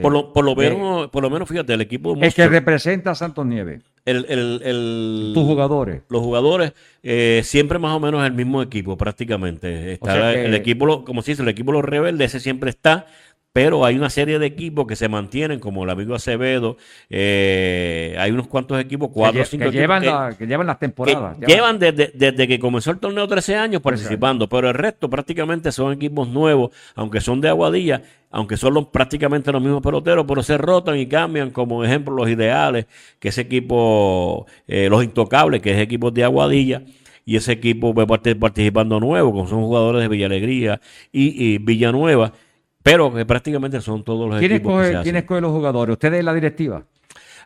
Por, 0.00 0.12
lo, 0.12 0.32
por, 0.32 0.44
lo 0.44 0.54
menos, 0.54 1.08
por 1.08 1.22
lo 1.22 1.30
menos, 1.30 1.48
fíjate, 1.48 1.74
el 1.74 1.80
equipo... 1.80 2.16
El 2.20 2.34
que 2.34 2.48
representa 2.48 3.12
a 3.12 3.14
Santos 3.14 3.46
Nieves 3.46 3.82
el, 4.06 4.24
el, 4.28 4.62
el, 4.64 5.32
tus 5.34 5.44
jugadores. 5.44 6.02
Los 6.08 6.22
jugadores, 6.22 6.72
eh, 7.02 7.42
siempre 7.44 7.78
más 7.78 7.94
o 7.94 8.00
menos 8.00 8.24
el 8.24 8.32
mismo 8.32 8.62
equipo, 8.62 8.96
prácticamente. 8.96 9.92
Está 9.92 10.32
el 10.32 10.54
equipo, 10.54 11.04
como 11.04 11.22
se 11.22 11.32
dice, 11.32 11.42
el 11.42 11.48
equipo 11.48 11.72
los 11.72 11.84
rebeldes, 11.84 12.30
ese 12.34 12.40
siempre 12.40 12.70
está 12.70 13.06
pero 13.56 13.86
hay 13.86 13.96
una 13.96 14.10
serie 14.10 14.38
de 14.38 14.44
equipos 14.44 14.86
que 14.86 14.96
se 14.96 15.08
mantienen, 15.08 15.60
como 15.60 15.84
el 15.84 15.88
amigo 15.88 16.14
Acevedo, 16.14 16.76
eh, 17.08 18.14
hay 18.18 18.30
unos 18.30 18.48
cuantos 18.48 18.78
equipos, 18.78 19.08
cuatro 19.10 19.40
o 19.40 19.44
cinco 19.46 19.70
que 19.70 19.78
llevan, 19.78 20.02
que, 20.36 20.46
llevan 20.46 20.66
las 20.66 20.78
temporadas. 20.78 21.38
llevan, 21.40 21.78
desde, 21.78 22.48
que 22.48 22.58
comenzó 22.58 22.90
el 22.90 22.98
torneo 22.98 23.26
13 23.26 23.56
años 23.56 23.80
participando, 23.80 24.46
pero 24.46 24.68
el 24.68 24.74
resto 24.74 25.08
prácticamente 25.08 25.72
son 25.72 25.94
equipos 25.94 26.28
nuevos, 26.28 26.70
aunque 26.96 27.22
son 27.22 27.40
de 27.40 27.48
Aguadilla, 27.48 28.02
aunque 28.30 28.58
son 28.58 28.90
prácticamente 28.92 29.50
los 29.50 29.62
mismos 29.62 29.80
peloteros, 29.80 30.26
pero 30.28 30.42
se 30.42 30.58
rotan 30.58 30.98
y 30.98 31.06
cambian, 31.06 31.50
como 31.50 31.82
ejemplo 31.82 32.14
los 32.14 32.28
ideales, 32.28 32.84
que 33.18 33.28
ese 33.28 33.40
equipo, 33.40 34.44
eh, 34.68 34.88
los 34.90 35.02
intocables, 35.02 35.62
que 35.62 35.72
es 35.72 35.78
equipo 35.78 36.10
de 36.10 36.24
Aguadilla 36.24 36.82
y 37.24 37.36
ese 37.36 37.52
equipo 37.52 37.94
va 37.94 38.06
participando 38.06 39.00
nuevo, 39.00 39.32
como 39.32 39.48
son 39.48 39.62
jugadores 39.62 40.02
de 40.02 40.08
Villa 40.08 40.26
Alegría 40.26 40.82
y, 41.10 41.54
y 41.54 41.56
Villanueva. 41.56 42.34
Pero 42.86 43.12
que 43.12 43.26
prácticamente 43.26 43.80
son 43.80 44.04
todos 44.04 44.30
los 44.30 44.40
equipos. 44.40 44.86
¿Quién 45.02 45.16
escoge 45.16 45.40
los 45.40 45.50
jugadores? 45.50 45.94
¿Ustedes 45.94 46.24
la 46.24 46.32
directiva? 46.32 46.84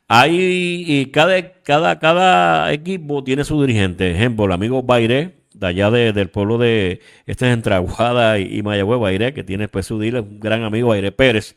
Hay, 0.07 0.85
y 0.87 1.07
cada, 1.07 1.63
cada, 1.63 1.99
cada 1.99 2.71
equipo 2.75 3.25
tiene 3.25 3.43
su 3.45 3.59
dirigente. 3.59 4.11
Ejemplo, 4.11 4.45
el 4.45 4.53
amigo 4.53 4.83
Bairé, 4.83 5.37
de 5.55 5.67
allá 5.67 5.91
del 5.91 6.29
pueblo 6.29 6.59
de, 6.59 7.01
este 7.25 7.47
es 7.47 7.55
entre 7.55 7.75
Aguada 7.75 8.39
y, 8.39 8.61
Mayagüez, 8.63 9.01
Bairé, 9.01 9.33
que 9.33 9.43
tiene 9.43 9.67
pues 9.69 9.87
su 9.87 9.99
dealer, 9.99 10.21
un 10.21 10.41
gran 10.41 10.63
amigo 10.63 10.89
Bairé 10.89 11.11
Pérez. 11.11 11.57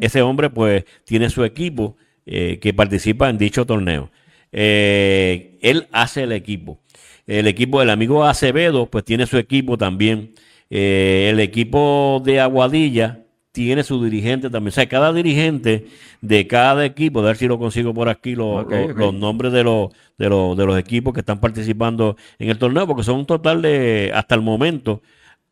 Ese 0.00 0.22
hombre 0.22 0.48
pues 0.48 0.84
tiene 1.04 1.28
su 1.28 1.42
equipo 1.42 1.96
eh, 2.26 2.60
que 2.62 2.72
participa 2.72 3.28
en 3.28 3.36
dicho 3.36 3.66
torneo. 3.66 4.12
Eh, 4.52 5.58
él 5.60 5.88
hace 5.90 6.22
el 6.22 6.30
equipo. 6.30 6.78
El 7.26 7.48
equipo 7.48 7.80
del 7.80 7.90
amigo 7.90 8.24
Acevedo 8.24 8.86
pues 8.86 9.04
tiene 9.04 9.26
su 9.26 9.38
equipo 9.38 9.76
también. 9.76 10.34
Eh, 10.70 11.30
el 11.32 11.40
equipo 11.40 12.22
de 12.24 12.38
Aguadilla 12.40 13.23
tiene 13.54 13.84
su 13.84 14.02
dirigente 14.02 14.50
también. 14.50 14.70
O 14.70 14.72
sea, 14.72 14.88
cada 14.88 15.12
dirigente 15.12 15.86
de 16.20 16.46
cada 16.48 16.84
equipo, 16.84 17.20
a 17.20 17.22
ver 17.22 17.36
si 17.36 17.46
lo 17.46 17.56
consigo 17.56 17.94
por 17.94 18.08
aquí, 18.08 18.34
los 18.34 19.14
nombres 19.14 19.52
de 19.52 19.62
los, 19.62 19.90
de, 20.18 20.28
los, 20.28 20.56
de 20.56 20.66
los 20.66 20.76
equipos 20.76 21.14
que 21.14 21.20
están 21.20 21.38
participando 21.38 22.16
en 22.40 22.50
el 22.50 22.58
torneo, 22.58 22.84
porque 22.84 23.04
son 23.04 23.20
un 23.20 23.26
total 23.26 23.62
de, 23.62 24.10
hasta 24.12 24.34
el 24.34 24.40
momento, 24.42 25.02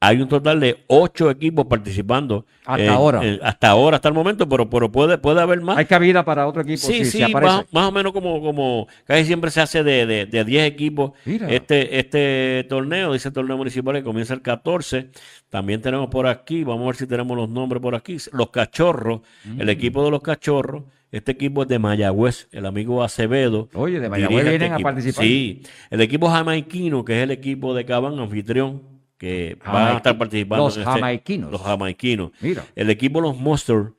hay 0.05 0.21
un 0.21 0.27
total 0.27 0.59
de 0.59 0.83
ocho 0.89 1.31
equipos 1.31 1.65
participando. 1.67 2.45
Hasta 2.67 2.93
ahora. 2.93 3.21
hasta 3.41 3.69
ahora, 3.69 3.97
hasta 3.97 4.09
el 4.09 4.15
momento, 4.15 4.49
pero, 4.49 4.69
pero 4.69 4.91
puede, 4.91 5.17
puede 5.17 5.41
haber 5.41 5.61
más. 5.61 5.77
Hay 5.79 5.85
cabida 5.85 6.25
para 6.25 6.49
otro 6.49 6.63
equipo. 6.63 6.79
Sí, 6.79 7.05
sí, 7.05 7.23
más, 7.33 7.65
o 7.71 7.93
menos 7.93 8.13
como, 8.13 8.43
como 8.43 8.89
casi 9.05 9.27
siempre 9.27 9.53
se 9.53 9.61
hace 9.61 9.85
de, 9.85 10.05
de, 10.05 10.27
de 10.27 10.45
10 10.45 10.67
equipos. 10.67 11.13
Este, 11.25 12.01
este 12.01 12.67
torneo, 12.69 13.13
dice 13.13 13.29
el 13.29 13.35
torneo 13.35 13.57
municipal 13.57 13.95
que 13.95 14.03
comienza 14.03 14.35
el 14.35 14.43
14. 14.43 15.11
También 15.49 15.81
tenemos 15.81 16.09
por 16.09 16.27
aquí, 16.27 16.65
vamos 16.65 16.83
a 16.83 16.87
ver 16.87 16.97
si 16.97 17.07
tenemos 17.07 17.37
los 17.37 17.49
nombres 17.49 17.81
por 17.81 17.95
aquí. 17.95 18.17
Los 18.33 18.51
cachorros, 18.51 19.21
el 19.57 19.67
mm. 19.67 19.71
equipo 19.71 20.05
de 20.05 20.11
los 20.11 20.21
cachorros. 20.21 20.83
Este 21.13 21.31
equipo 21.31 21.63
es 21.63 21.69
de 21.69 21.79
Mayagüez, 21.79 22.49
el 22.51 22.67
amigo 22.67 23.05
Acevedo. 23.05 23.69
Oye, 23.75 24.01
de 24.01 24.09
Mayagüez 24.09 24.47
este 24.47 24.51
vienen 24.59 24.73
a 24.73 24.79
participar. 24.81 25.25
Sí, 25.25 25.63
el 25.91 26.01
equipo 26.01 26.29
jamaiquino, 26.29 27.05
que 27.05 27.19
es 27.19 27.23
el 27.23 27.31
equipo 27.31 27.73
de 27.73 27.85
Cabán, 27.85 28.19
anfitrión 28.19 28.92
que 29.23 29.57
van 29.65 29.95
a 29.95 29.97
estar 29.99 30.19
participando. 30.19 30.65
Los 30.65 30.77
este 30.77 30.91
jamaiquinos. 30.91 31.53
los 31.53 31.63
jamaiquinos. 31.63 32.33
Mira. 32.41 32.65
El 32.75 32.91
equipo 32.91 33.21
Los 33.21 33.39
Monsters, 33.39 33.93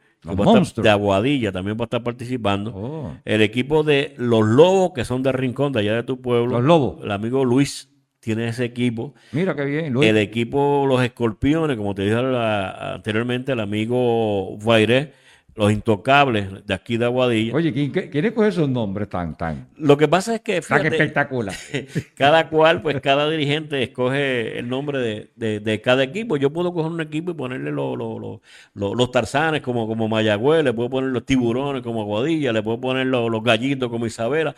de 0.75 0.89
Aguadilla, 0.89 1.53
también 1.53 1.77
va 1.77 1.84
a 1.84 1.86
estar 1.86 2.03
participando. 2.03 2.74
Oh. 2.75 3.13
El 3.24 3.42
equipo 3.42 3.84
de 3.84 4.15
Los 4.18 4.46
Lobos, 4.46 4.92
que 4.94 5.06
son 5.06 5.24
de 5.24 5.32
Rincón, 5.32 5.72
de 5.72 5.80
allá 5.80 5.96
de 5.96 6.03
tu 6.03 6.20
pueblo. 6.20 6.60
Los 6.60 6.63
Lobos. 6.65 7.06
El 7.06 7.12
amigo 7.12 7.46
Luis 7.46 7.89
tiene 8.20 8.50
ese 8.50 8.65
equipo. 8.65 9.13
Mira 9.32 9.56
qué 9.56 9.63
bien. 9.63 9.94
Luis. 9.94 10.10
El 10.10 10.18
equipo 10.18 10.84
Los 10.89 11.01
Escorpiones, 11.01 11.77
como 11.77 11.96
te 11.96 12.01
dije 12.01 12.18
anteriormente, 12.18 13.53
el 13.53 13.62
amigo 13.62 14.58
Vairé 14.58 15.13
los 15.56 15.72
intocables 15.72 16.66
de 16.66 16.74
aquí 16.74 16.98
de 16.98 17.06
Aguadilla. 17.06 17.54
Oye, 17.54 17.72
¿quién, 17.72 17.92
quién 17.92 18.26
escoge 18.26 18.48
esos 18.48 18.68
nombres 18.68 19.08
tan, 19.08 19.36
tan? 19.38 19.68
Lo 19.78 19.98
que 19.98 20.08
pasa 20.08 20.36
es 20.36 20.42
que. 20.42 20.62
Fíjate, 20.62 20.88
espectacular. 20.88 21.56
cada 22.16 22.50
cual, 22.50 22.82
pues 22.82 23.00
cada 23.02 23.30
dirigente 23.30 23.84
escoge 23.84 24.58
el 24.58 24.68
nombre 24.68 25.30
de, 25.36 25.60
de, 25.60 25.82
cada 25.82 26.04
equipo. 26.04 26.38
Yo 26.38 26.52
puedo 26.52 26.74
coger 26.74 26.92
un 26.92 27.02
equipo 27.02 27.32
y 27.32 27.34
ponerle 27.36 27.72
los 27.72 29.12
tarzanes 29.12 29.62
como, 29.62 29.88
como 29.88 30.08
Mayagüez, 30.08 30.64
le 30.64 30.74
puedo 30.74 30.90
poner 30.90 31.12
los 31.12 31.26
tiburones 31.26 31.84
como 31.84 32.02
Aguadilla, 32.02 32.52
le 32.52 32.64
puedo 32.64 32.82
poner 32.82 33.06
los, 33.06 33.44
gallitos 33.44 33.90
como 33.90 34.08
Isabela. 34.08 34.56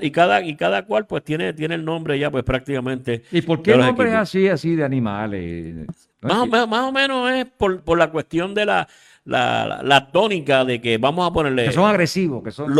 Y, 0.00 0.10
cada, 0.10 0.42
y 0.42 0.56
cada 0.56 0.84
cual, 0.84 1.06
pues 1.06 1.22
tiene, 1.22 1.52
tiene 1.52 1.76
el 1.76 1.84
nombre 1.84 2.18
ya, 2.18 2.30
pues 2.30 2.42
prácticamente. 2.42 3.22
¿Y 3.30 3.42
por 3.42 3.62
qué 3.62 3.76
nombres 3.76 4.14
así, 4.14 4.48
así 4.48 4.74
de 4.74 4.84
animales? 4.84 5.86
más, 6.20 6.38
o 6.38 6.46
menos, 6.46 6.68
más 6.68 6.80
o 6.82 6.92
menos 6.92 7.30
es 7.32 7.46
por, 7.46 7.80
por 7.82 7.98
la 7.98 8.10
cuestión 8.10 8.54
de 8.54 8.66
la 8.66 8.88
la, 9.24 9.80
la, 9.82 10.10
tónica 10.10 10.64
de 10.64 10.80
que 10.80 10.98
vamos 10.98 11.28
a 11.28 11.32
ponerle... 11.32 11.66
Que 11.66 11.72
son 11.72 11.88
agresivos, 11.88 12.42
que 12.42 12.50
son, 12.50 12.72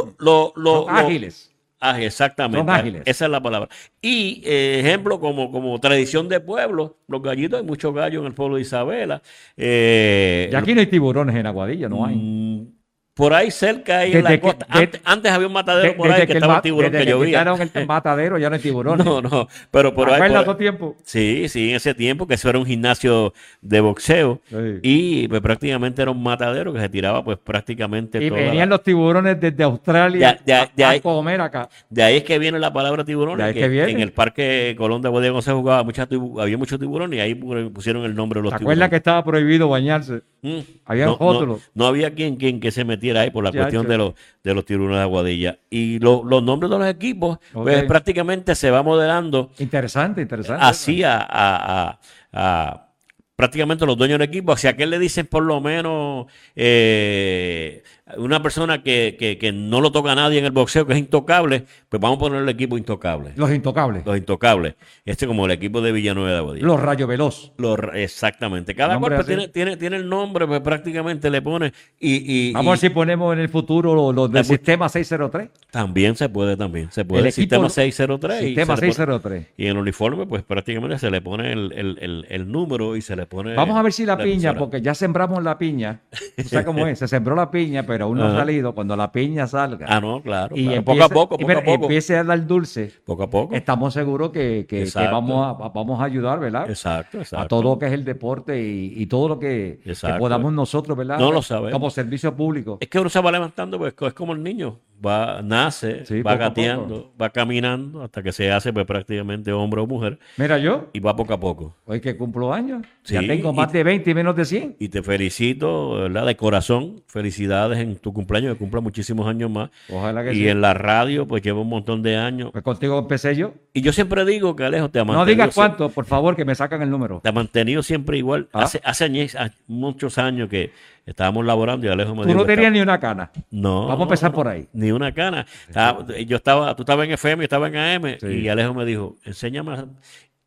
ágiles. 0.88 1.52
exactamente. 1.98 2.70
ágiles. 2.70 3.02
Esa 3.06 3.24
es 3.26 3.30
la 3.30 3.42
palabra. 3.42 3.68
Y 4.00 4.42
eh, 4.44 4.80
ejemplo, 4.80 5.20
como, 5.20 5.50
como 5.52 5.78
tradición 5.80 6.28
de 6.28 6.40
pueblo, 6.40 6.98
los 7.08 7.22
gallitos, 7.22 7.60
hay 7.60 7.66
muchos 7.66 7.94
gallos 7.94 8.20
en 8.20 8.26
el 8.26 8.34
pueblo 8.34 8.56
de 8.56 8.62
Isabela. 8.62 9.22
Eh, 9.56 10.50
y 10.52 10.54
aquí 10.54 10.74
no 10.74 10.80
hay 10.80 10.86
tiburones 10.86 11.36
en 11.36 11.46
Aguadilla, 11.46 11.88
no 11.88 12.04
hay. 12.04 12.16
Mm, 12.16 12.81
Por 13.14 13.34
ahí 13.34 13.50
cerca, 13.50 13.98
ahí 13.98 14.12
en 14.14 14.24
la 14.24 14.30
que- 14.30 14.40
costa. 14.40 14.66
de- 14.72 14.84
antes, 14.84 15.00
antes 15.04 15.32
había 15.32 15.46
un 15.46 15.52
matadero 15.52 15.88
De- 15.90 15.94
por 15.94 16.10
ahí 16.10 16.24
que 16.26 16.32
el 16.32 16.38
estaba 16.38 16.56
el 16.56 16.62
tiburón 16.62 16.92
desde 16.92 17.04
que 17.04 17.10
llovía. 17.10 17.26
quitaron 17.40 17.60
el 17.74 17.86
matadero, 17.86 18.38
ya 18.38 18.48
no 18.48 18.56
hay 18.56 18.62
tiburones. 18.62 19.04
No, 19.12 19.20
no, 19.20 19.48
pero 19.70 19.92
por 19.94 20.08
ahí. 20.08 20.14
¿Acuerdas 20.14 20.44
por- 20.44 20.56
tiempo? 20.56 20.96
Sí, 21.04 21.46
sí, 21.50 21.68
en 21.70 21.76
ese 21.76 21.92
tiempo 21.92 22.26
que 22.26 22.34
eso 22.34 22.48
era 22.48 22.58
un 22.58 22.64
gimnasio 22.64 23.34
de 23.60 23.80
boxeo 23.82 24.40
Sí. 24.48 24.56
y 24.82 25.28
pues 25.28 25.42
prácticamente 25.42 26.00
era 26.00 26.10
un 26.10 26.22
matadero 26.22 26.72
que 26.72 26.80
se 26.80 26.88
tiraba 26.88 27.22
pues 27.22 27.36
prácticamente 27.36 28.24
Y 28.24 28.30
toda 28.30 28.40
venían 28.40 28.70
la- 28.70 28.76
los 28.76 28.82
tiburones 28.82 29.38
desde 29.38 29.62
Australia 29.62 30.38
De- 30.46 30.54
de- 30.54 30.68
de 30.74 30.84
a, 30.84 30.88
ahí- 30.88 31.00
comer 31.00 31.42
acá. 31.42 31.68
De 31.90 32.02
ahí 32.02 32.16
es 32.16 32.24
que 32.24 32.38
viene 32.38 32.58
la 32.58 32.72
palabra 32.72 33.04
tiburón. 33.04 33.36
De 33.36 33.44
ahí 33.44 33.52
que 33.52 33.68
viene. 33.68 33.92
En 33.92 34.00
el 34.00 34.12
parque 34.12 34.74
Colón 34.78 35.02
de 35.02 35.10
Bodega 35.10 35.42
se 35.42 35.52
jugaba 35.52 35.82
mucha 35.84 36.08
había 36.40 36.56
muchos 36.56 36.80
tiburones 36.80 37.18
y 37.18 37.20
ahí 37.20 37.34
pu- 37.34 37.70
pusieron 37.74 38.04
el 38.06 38.14
nombre 38.14 38.38
de 38.40 38.44
los 38.44 38.52
¿Te 38.52 38.56
acuerdas 38.56 38.88
que 38.88 39.00
tiburones. 39.00 39.00
estaba 39.00 39.22
prohibido 39.24 39.68
bañarse? 39.68 40.22
Mm. 40.40 40.58
había? 40.86 41.06
No, 41.06 41.58
no 41.74 41.86
había 41.86 42.14
quien, 42.14 42.36
quien 42.36 42.58
que 42.58 42.70
se 42.72 42.84
metiera 42.84 43.01
ahí 43.10 43.30
por 43.30 43.44
la 43.44 43.50
Ya, 43.50 43.60
cuestión 43.60 43.86
de 43.88 43.98
los, 43.98 44.14
de 44.42 44.54
los 44.54 44.64
tiburones 44.64 44.96
de 44.98 45.02
Aguadilla. 45.02 45.58
Y 45.70 45.98
lo- 45.98 46.22
los 46.24 46.42
nombres 46.42 46.70
de 46.70 46.78
los 46.78 46.86
equipos, 46.88 47.38
pues 47.52 47.84
prácticamente 47.84 48.54
se 48.54 48.70
va 48.70 48.82
modelando 48.82 49.50
Interesante, 49.58 50.22
interesante. 50.22 50.64
así 50.64 51.02
a, 51.02 51.16
a- 51.18 51.90
a- 51.90 51.98
a 52.32 52.88
prácticamente 53.34 53.84
los 53.86 53.96
dueños 53.96 54.18
del 54.20 54.28
equipo. 54.28 54.56
Si 54.56 54.66
a 54.68 54.70
aquel 54.70 54.90
le 54.90 54.98
dicen 54.98 55.26
por 55.26 55.42
lo 55.42 55.60
menos 55.60 56.26
eh, 56.54 57.82
una 58.16 58.42
persona 58.42 58.82
que, 58.82 59.16
que- 59.18 59.38
que 59.38 59.52
no 59.52 59.80
lo 59.80 59.92
toca 59.92 60.12
a 60.12 60.14
nadie 60.14 60.38
en 60.38 60.44
el 60.44 60.50
boxeo, 60.52 60.86
que 60.86 60.92
es 60.94 60.98
intocable, 60.98 61.64
pues 61.88 62.00
vamos 62.00 62.16
a 62.18 62.20
poner 62.20 62.42
el 62.42 62.48
equipo 62.48 62.76
intocable. 62.78 63.32
Los 63.36 63.50
intocables. 63.52 64.04
Los 64.06 64.16
intocables. 64.16 64.74
Este 65.04 65.26
como 65.26 65.46
el 65.46 65.52
equipo 65.52 65.80
de 65.80 65.92
Villanueva 65.92 66.30
de 66.30 66.36
Aguadilla. 66.38 66.66
Los 66.66 66.80
rayo 66.80 67.06
veloz. 67.06 67.52
Los- 67.58 67.78
exactamente. 67.94 68.74
Cada 68.74 68.96
así. 68.96 69.26
tiene, 69.26 69.48
tiene, 69.48 69.76
tiene 69.76 69.96
el 69.96 70.08
nombre, 70.08 70.46
pues 70.46 70.60
prácticamente 70.60 71.30
le 71.30 71.42
pone. 71.42 71.72
Y, 71.98 72.48
y- 72.48 72.52
Vamos 72.52 72.68
a 72.68 72.70
ver 72.72 72.78
y 72.78 72.80
si 72.80 72.90
ponemos 72.90 73.32
en 73.32 73.40
el 73.40 73.48
futuro 73.48 73.94
los, 73.94 74.14
los 74.14 74.30
del 74.30 74.44
sistema 74.44 74.88
603. 74.88 75.48
también 75.70 76.16
se 76.16 76.28
puede, 76.28 76.56
también. 76.56 76.90
Se 76.90 77.04
puede. 77.04 77.26
El 77.26 77.32
sistema 77.32 77.68
603. 77.68 78.42
y 78.42 78.46
Sistema 78.46 78.74
pone- 78.74 78.86
603. 78.88 79.46
Y 79.56 79.64
en 79.64 79.70
el 79.72 79.78
uniforme, 79.78 80.26
pues 80.26 80.42
prácticamente 80.42 80.98
se 80.98 81.10
le 81.10 81.20
pone 81.20 81.52
el, 81.52 81.72
el- 81.72 82.26
el- 82.28 82.42
número 82.52 82.96
y 82.96 83.02
se 83.02 83.16
le 83.16 83.24
pone. 83.26 83.54
Vamos 83.54 83.76
a 83.78 83.82
ver 83.82 83.92
si 83.92 84.04
la, 84.04 84.16
piña, 84.16 84.32
emisora. 84.50 84.58
porque 84.58 84.82
ya 84.82 84.94
sembramos 84.94 85.42
la 85.42 85.56
piña. 85.58 86.00
¿Tú 86.36 86.48
sabes 86.48 86.66
cómo 86.66 86.86
es? 86.86 86.98
Se 86.98 87.08
sembró 87.08 87.34
la 87.34 87.50
piña, 87.50 87.84
pero 87.86 88.01
aún 88.02 88.18
no 88.18 88.26
ha 88.26 88.36
salido. 88.36 88.74
Cuando 88.74 88.96
la 88.96 89.10
piña 89.10 89.46
salga 89.46 89.86
Ah, 89.88 90.00
no, 90.00 90.20
claro. 90.22 90.54
y 90.56 90.66
claro. 90.66 90.84
poco 90.84 91.02
a 91.04 91.08
poco, 91.08 91.36
y 91.38 91.44
a 91.50 91.62
poco. 91.64 91.84
empiece 91.84 92.16
a 92.16 92.24
dar 92.24 92.46
dulce, 92.46 92.92
Poco 93.04 93.22
a 93.22 93.30
poco. 93.30 93.54
estamos 93.54 93.94
seguros 93.94 94.30
que, 94.30 94.66
que- 94.68 94.86
vamos, 95.10 95.60
a, 95.60 95.68
vamos 95.68 96.00
a 96.00 96.04
ayudar, 96.04 96.38
¿verdad? 96.40 96.68
Exacto, 96.68 97.18
exacto. 97.18 97.44
A 97.44 97.48
todo 97.48 97.62
lo 97.62 97.78
que 97.78 97.86
es 97.86 97.92
el 97.92 98.04
deporte 98.04 98.62
y, 98.62 98.92
y 98.96 99.06
todo 99.06 99.28
lo 99.28 99.38
que, 99.38 99.80
podamos 100.18 100.52
nosotros, 100.52 100.96
¿verdad? 100.96 101.18
No 101.18 101.32
lo 101.32 101.42
sabemos. 101.42 101.72
Como 101.72 101.90
servicio 101.90 102.34
público. 102.34 102.78
Es 102.80 102.88
que 102.88 102.98
uno 102.98 103.08
se 103.08 103.20
va 103.20 103.30
levantando, 103.32 103.78
pues 103.78 103.94
es 103.98 104.12
como 104.14 104.32
el 104.32 104.42
niño. 104.42 104.78
Va, 105.04 105.42
nace, 105.42 106.04
Sí, 106.06 106.22
va 106.22 106.36
gateando, 106.36 107.10
va 107.20 107.30
caminando 107.30 108.02
hasta 108.04 108.22
que 108.22 108.30
se 108.30 108.52
hace 108.52 108.72
pues 108.72 108.86
prácticamente 108.86 109.52
hombre 109.52 109.80
o 109.80 109.86
mujer 109.88 110.20
Mira 110.36 110.58
yo, 110.58 110.90
y 110.92 111.00
va 111.00 111.16
poco 111.16 111.34
a 111.34 111.40
poco. 111.40 111.74
hoy 111.86 112.00
que 112.00 112.16
cumplo 112.16 112.52
años, 112.52 112.82
ya 113.04 113.18
Sí, 113.20 113.26
tengo 113.26 113.50
y- 113.50 113.56
más 113.56 113.72
de 113.72 113.82
20 113.82 114.10
y 114.10 114.14
menos 114.14 114.36
de 114.36 114.44
100. 114.44 114.76
Y 114.78 114.90
te 114.90 115.02
felicito, 115.02 115.94
¿verdad? 115.94 116.24
De 116.26 116.36
corazón. 116.36 117.02
Felicidades 117.08 117.78
en 117.82 117.96
tu 117.96 118.12
cumpleaños, 118.12 118.54
que 118.54 118.58
cumpla 118.58 118.80
muchísimos 118.80 119.26
años 119.28 119.50
más. 119.50 119.70
Ojalá 119.90 120.24
que 120.24 120.32
Y 120.32 120.36
sí. 120.36 120.48
en 120.48 120.60
la 120.60 120.74
radio, 120.74 121.26
pues 121.26 121.42
lleva 121.42 121.60
un 121.60 121.68
montón 121.68 122.02
de 122.02 122.16
años. 122.16 122.50
Pues 122.52 122.64
contigo 122.64 122.98
empecé 122.98 123.36
yo. 123.36 123.54
Y 123.74 123.82
yo 123.82 123.92
siempre 123.92 124.24
digo 124.24 124.56
que 124.56 124.64
Alejo 124.64 124.88
te 124.90 124.98
ha 125.00 125.04
No 125.04 125.12
mantenido 125.12 125.26
digas 125.44 125.50
sie- 125.50 125.54
cuánto, 125.54 125.88
por 125.90 126.04
favor, 126.06 126.34
que 126.36 126.44
me 126.44 126.54
sacan 126.54 126.82
el 126.82 126.90
número. 126.90 127.20
Te 127.22 127.28
ha 127.28 127.32
mantenido 127.32 127.82
siempre 127.82 128.18
igual. 128.18 128.48
Ah. 128.52 128.62
Hace, 128.62 128.80
hace 128.84 129.04
años- 129.04 129.36
muchos 129.66 130.18
años 130.18 130.48
que 130.48 130.72
estábamos 131.04 131.44
laborando 131.44 131.86
y 131.86 131.90
Alejo 131.90 132.14
me 132.14 132.22
Tú 132.22 132.28
dijo 132.28 132.38
no 132.40 132.44
que 132.46 132.52
tenías 132.54 132.68
estaba- 132.72 132.74
ni 132.76 132.80
una 132.80 133.00
cana. 133.00 133.30
No. 133.50 133.86
Vamos 133.86 134.00
a 134.00 134.02
empezar 134.04 134.32
por 134.32 134.48
ahí. 134.48 134.68
Ni 134.72 134.92
una 134.92 135.12
cana. 135.12 135.46
Estaba- 135.68 136.06
yo 136.24 136.36
estaba, 136.36 136.74
tú 136.76 136.82
estabas 136.82 137.06
en 137.06 137.12
FM, 137.12 137.42
yo 137.42 137.44
estaba 137.44 137.68
en 137.68 137.76
AM 137.76 138.18
Sí. 138.20 138.26
y 138.26 138.48
Alejo 138.48 138.74
me 138.74 138.84
dijo, 138.84 139.16
enséñame. 139.24 139.72
a-". 139.72 139.86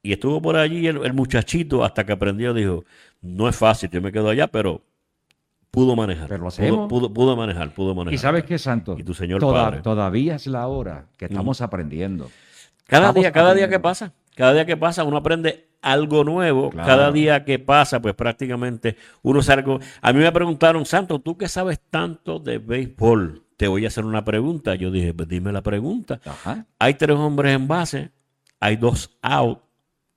Y 0.01 0.13
estuvo 0.13 0.39
por 0.42 0.56
allí 0.56 0.86
el, 0.88 1.04
el 1.04 1.13
muchachito 1.13 1.84
hasta 1.84 2.06
que 2.06 2.13
aprendió, 2.13 2.54
dijo, 2.54 2.86
no 3.22 3.50
es 3.50 3.56
fácil, 3.56 3.89
yo 3.89 4.01
me 4.01 4.12
quedo 4.12 4.30
allá, 4.30 4.46
pero 4.48 4.81
pudo 5.72 5.96
manejar. 5.96 6.28
Pero 6.28 6.44
lo 6.44 6.44
pudo, 6.46 6.48
hacemos. 6.50 6.90
pudo, 6.90 7.14
pudo 7.14 7.36
manejar, 7.36 7.74
pudo 7.74 7.94
manejar. 7.96 8.14
¿Y 8.14 8.18
sabes 8.18 8.44
qué, 8.44 8.58
Santo? 8.58 8.96
Y 8.98 9.04
tu 9.04 9.14
señor 9.14 9.40
Toda- 9.40 9.66
padre. 9.66 9.82
Todavía 9.82 10.36
es 10.36 10.48
la 10.48 10.68
hora 10.68 11.08
que 11.18 11.25
estamos 11.25 11.62
aprendiendo. 11.62 12.30
Cada 12.88 13.08
Estamos 13.08 13.22
día, 13.24 13.32
cada 13.32 13.54
día 13.56 13.68
que 13.68 13.80
pasa, 13.80 14.14
cada 14.36 14.54
día 14.54 14.66
que 14.66 14.78
pasa, 14.78 15.04
uno 15.04 15.18
aprende 15.18 15.70
algo 15.82 16.24
nuevo. 16.24 16.70
Claro. 16.70 16.88
Cada 16.88 17.12
día 17.12 17.44
que 17.44 17.58
pasa, 17.60 18.00
pues 18.01 18.14
prácticamente 18.14 18.96
uno 19.24 19.42
sabe 19.42 19.62
algo. 19.64 19.80
A 20.01 20.14
mí 20.14 20.20
me 20.20 20.32
preguntaron, 20.32 20.86
Santo, 20.86 21.20
¿tú 21.20 21.36
que 21.38 21.48
sabes 21.48 21.80
tanto 21.90 22.38
de 22.40 22.60
béisbol? 22.60 23.44
Te 23.58 23.68
voy 23.68 23.86
a 23.86 23.88
hacer 23.88 24.06
una 24.06 24.24
pregunta. 24.25 24.75
Yo 24.75 24.92
dije, 24.92 25.14
pues 25.14 25.28
dime 25.30 25.51
la 25.51 25.62
pregunta. 25.64 26.20
Ajá. 26.25 26.66
Hay 26.78 26.94
tres 26.96 27.16
hombres 27.18 27.56
en 27.56 27.68
base, 27.68 28.12
hay 28.60 28.75
dos 28.75 29.18
out. 29.22 29.60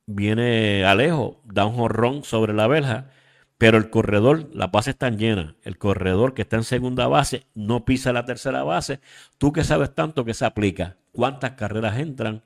Viene 0.06 0.84
Alejo, 0.84 1.40
da 1.44 1.66
un 1.66 1.74
jorrón 1.74 2.24
sobre 2.24 2.52
la 2.54 2.66
verja, 2.66 3.10
pero 3.58 3.76
el 3.76 3.90
corredor, 3.90 4.48
la 4.54 4.68
base 4.68 4.90
está 4.90 5.10
llena. 5.10 5.56
El 5.64 5.78
corredor 5.78 6.32
que 6.32 6.42
está 6.42 6.56
en 6.56 6.64
segunda 6.64 7.08
base 7.08 7.44
no 7.54 7.84
pisa 7.84 8.12
la 8.12 8.24
tercera 8.24 8.62
base. 8.62 9.00
Tú 9.36 9.52
que 9.52 9.64
sabes 9.64 9.94
tanto 9.94 10.24
que 10.24 10.32
se 10.34 10.44
aplica, 10.44 10.96
¿cuántas 11.12 11.52
carreras 11.52 11.98
entran? 11.98 12.42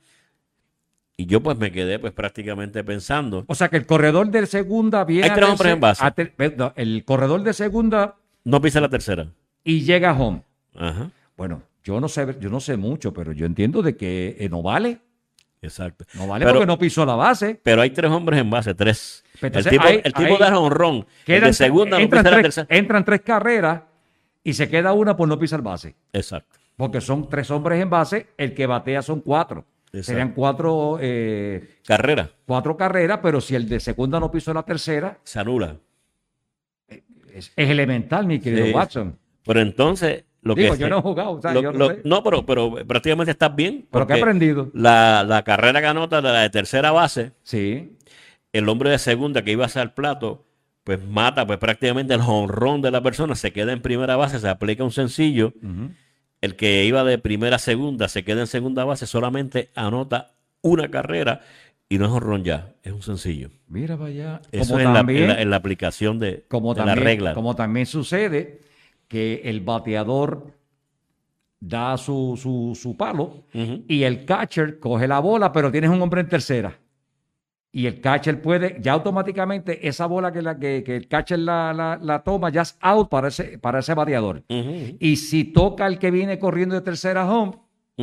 Y 1.17 1.27
yo 1.27 1.43
pues 1.43 1.59
me 1.59 1.71
quedé 1.71 1.99
pues 1.99 2.13
prácticamente 2.15 2.83
pensando, 2.83 3.45
O 3.47 3.55
sea 3.55 3.69
que 3.69 3.77
el 3.77 3.87
corredor 3.87 4.31
de 4.31 4.47
segunda 4.47 5.05
viene. 5.05 5.29
Hay 5.29 5.39
a 5.39 5.71
en 5.71 5.81
base. 5.81 6.05
a 6.05 6.11
ter- 6.11 6.35
perdón, 6.35 6.73
el 6.77 7.05
corredor 7.05 7.43
de 7.43 7.53
segunda 7.53 8.17
no 8.45 8.61
pisa 8.63 8.81
la 8.81 8.89
tercera. 8.89 9.29
y 9.63 9.83
llega 9.83 10.11
a 10.11 10.19
home. 10.19 10.43
Ajá, 10.75 11.11
Bueno, 11.37 11.63
yo 11.85 12.01
no 12.01 12.09
sé, 12.09 12.37
yo 12.41 12.49
no 12.49 12.61
sé 12.61 12.77
mucho, 12.79 13.13
pero 13.13 13.33
yo 13.33 13.45
entiendo 13.45 13.83
de 13.83 13.97
que 13.97 14.37
eh, 14.41 14.49
no 14.49 14.63
vale. 14.63 15.01
Exacto. 15.63 16.05
No 16.15 16.27
vale 16.27 16.45
Pero- 16.45 16.59
porque 16.59 16.67
no 16.67 16.79
pisó 16.79 17.07
la 17.07 17.15
base. 17.15 17.59
Pero 17.63 17.81
hay 17.83 17.91
tres 17.91 18.11
hombres 18.11 18.41
en 18.41 18.51
base, 18.51 18.75
tres. 18.75 19.25
El 19.41 19.51
tipo, 19.65 19.85
hay- 19.85 20.01
el 20.05 20.13
tipo 20.13 20.35
hay- 20.35 20.39
da 20.39 20.59
honrón. 20.59 21.07
El 21.27 21.41
de 21.43 21.53
segunda 21.53 21.97
no 21.97 22.03
entran, 22.05 22.23
pisa 22.23 22.31
la 22.31 22.37
tres, 22.43 22.55
tercera. 22.55 22.79
entran 22.79 23.05
tres 23.05 23.21
carreras 23.23 23.83
y 24.45 24.53
se 24.53 24.69
queda 24.69 24.93
una 24.93 25.17
por 25.17 25.27
no 25.29 25.39
pisar 25.39 25.63
base. 25.63 25.95
Exacto. 26.13 26.59
Porque 26.77 27.01
son 27.01 27.29
tres 27.29 27.51
hombres 27.51 27.81
en 27.81 27.89
base, 27.91 28.29
el 28.37 28.55
que 28.55 28.67
batea 28.67 29.03
son 29.03 29.21
cuatro. 29.21 29.65
Exacto. 29.87 30.03
Serían 30.07 30.33
cuatro, 30.33 30.99
eh, 31.01 31.77
Carrera, 31.87 32.31
cuatro 32.47 32.77
carreras, 32.77 33.19
pero 33.23 33.41
si 33.41 33.55
el 33.55 33.69
de 33.69 33.79
segunda 33.79 34.19
no 34.19 34.31
pisó 34.31 34.55
la 34.55 34.63
tercera, 34.63 35.19
se 35.23 35.39
anula. 35.39 35.77
es, 36.89 37.53
es 37.57 37.71
elemental, 37.71 38.27
mi 38.27 38.39
querido 38.41 38.67
Sí. 38.67 38.73
Watson. 38.73 39.19
Pero 39.45 39.61
entonces, 39.61 40.25
lo 40.43 40.55
Digo, 40.55 40.75
que. 40.75 40.81
yo 40.81 40.89
no 40.89 40.99
he 40.99 41.03
jugado, 41.03 41.31
o 41.33 41.41
sea, 41.43 41.53
lo- 41.55 41.63
yo 41.63 41.73
no 41.73 41.79
lo- 41.79 41.89
sé. 41.91 42.01
no, 42.05 42.23
pero, 42.23 42.45
pero 42.45 42.75
prácticamente 42.87 43.31
estás 43.31 43.55
bien. 43.55 43.87
Pero 43.91 44.07
que 44.07 44.15
he 44.15 44.19
aprendido. 44.19 44.71
La, 44.75 45.25
la 45.27 45.43
carrera 45.45 45.81
que 45.81 45.87
anota 45.87 46.21
de 46.21 46.29
la 46.33 46.41
de 46.43 46.51
tercera 46.51 46.91
base, 46.93 47.33
Sí. 47.43 47.97
el 48.53 48.69
hombre 48.69 48.91
de 48.91 48.99
segunda 48.99 49.43
que 49.43 49.53
iba 49.53 49.65
a 49.65 49.67
hacer 49.67 49.83
el 49.83 49.91
plato, 49.93 50.45
pues 50.85 51.03
mata 51.05 51.47
pues 51.47 51.59
prácticamente 51.59 52.13
el 52.13 52.21
jonrón 52.23 52.83
de 52.83 52.91
la 52.91 53.01
persona, 53.03 53.35
se 53.37 53.53
queda 53.53 53.73
en 53.73 53.81
primera 53.83 54.17
base, 54.17 54.41
se 54.41 54.49
aplica 54.49 54.83
un 54.85 54.91
sencillo. 54.91 55.53
El 56.41 56.57
que 56.57 56.85
iba 56.87 57.05
de 57.05 57.19
primera 57.19 57.57
a 57.57 57.59
segunda 57.61 58.09
se 58.09 58.25
queda 58.25 58.41
en 58.41 58.47
segunda 58.49 58.85
base, 58.85 59.07
solamente 59.07 59.71
anota 59.77 60.33
una 60.61 60.91
carrera 60.91 61.41
y 61.89 61.99
no 61.99 62.07
es 62.07 62.11
jonrón 62.11 62.43
ya, 62.43 62.73
es 62.83 62.91
un 62.93 63.03
sencillo. 63.03 63.51
Mira 63.69 63.97
para 63.97 64.09
allá. 64.09 64.41
Eso 64.51 64.65
como 64.75 64.81
es 64.81 64.87
en 64.87 64.93
la, 64.93 64.99
también, 64.99 65.23
en 65.23 65.29
la- 65.29 65.41
en 65.43 65.51
la 65.51 65.57
aplicación 65.57 66.19
de, 66.19 66.45
como 66.49 66.75
de 66.75 66.81
la 66.81 66.87
también, 66.87 67.05
regla. 67.07 67.35
como 67.35 67.55
también 67.55 67.87
sucede 67.87 68.61
que 69.13 69.43
el 69.45 69.61
bateador 69.61 70.47
da 71.61 71.99
su, 71.99 72.39
su, 72.41 72.75
su 72.75 72.97
palo 72.97 73.45
y 73.53 74.05
el 74.05 74.25
catcher 74.25 74.79
coge 74.79 75.07
la 75.07 75.21
bola, 75.21 75.53
pero 75.53 75.71
tienes 75.71 75.91
un 75.91 76.01
hombre 76.01 76.23
en 76.23 76.29
tercera. 76.31 76.79
Y 77.71 77.85
el 77.85 78.01
catcher 78.01 78.41
puede, 78.41 78.79
ya 78.81 78.95
automáticamente 78.95 79.87
esa 79.87 80.07
bola 80.07 80.33
que, 80.33 80.41
la, 80.41 80.59
que, 80.59 80.83
que 80.83 80.97
el 80.97 81.09
catcher 81.09 81.41
la, 81.41 81.75
la, 81.75 81.99
la 82.01 82.23
toma 82.25 82.49
ya 82.49 82.63
es 82.63 82.79
out 82.81 83.11
para 83.11 83.29
ese, 83.29 83.59
para 83.59 83.81
ese 83.81 83.93
bateador. 83.93 84.45
Y 84.49 85.17
si 85.17 85.45
toca 85.45 85.87
el 85.87 85.99
que 85.99 86.11
viene 86.11 86.39
corriendo 86.39 86.75
de 86.75 86.81
tercera 86.81 87.31
home, 87.31 87.59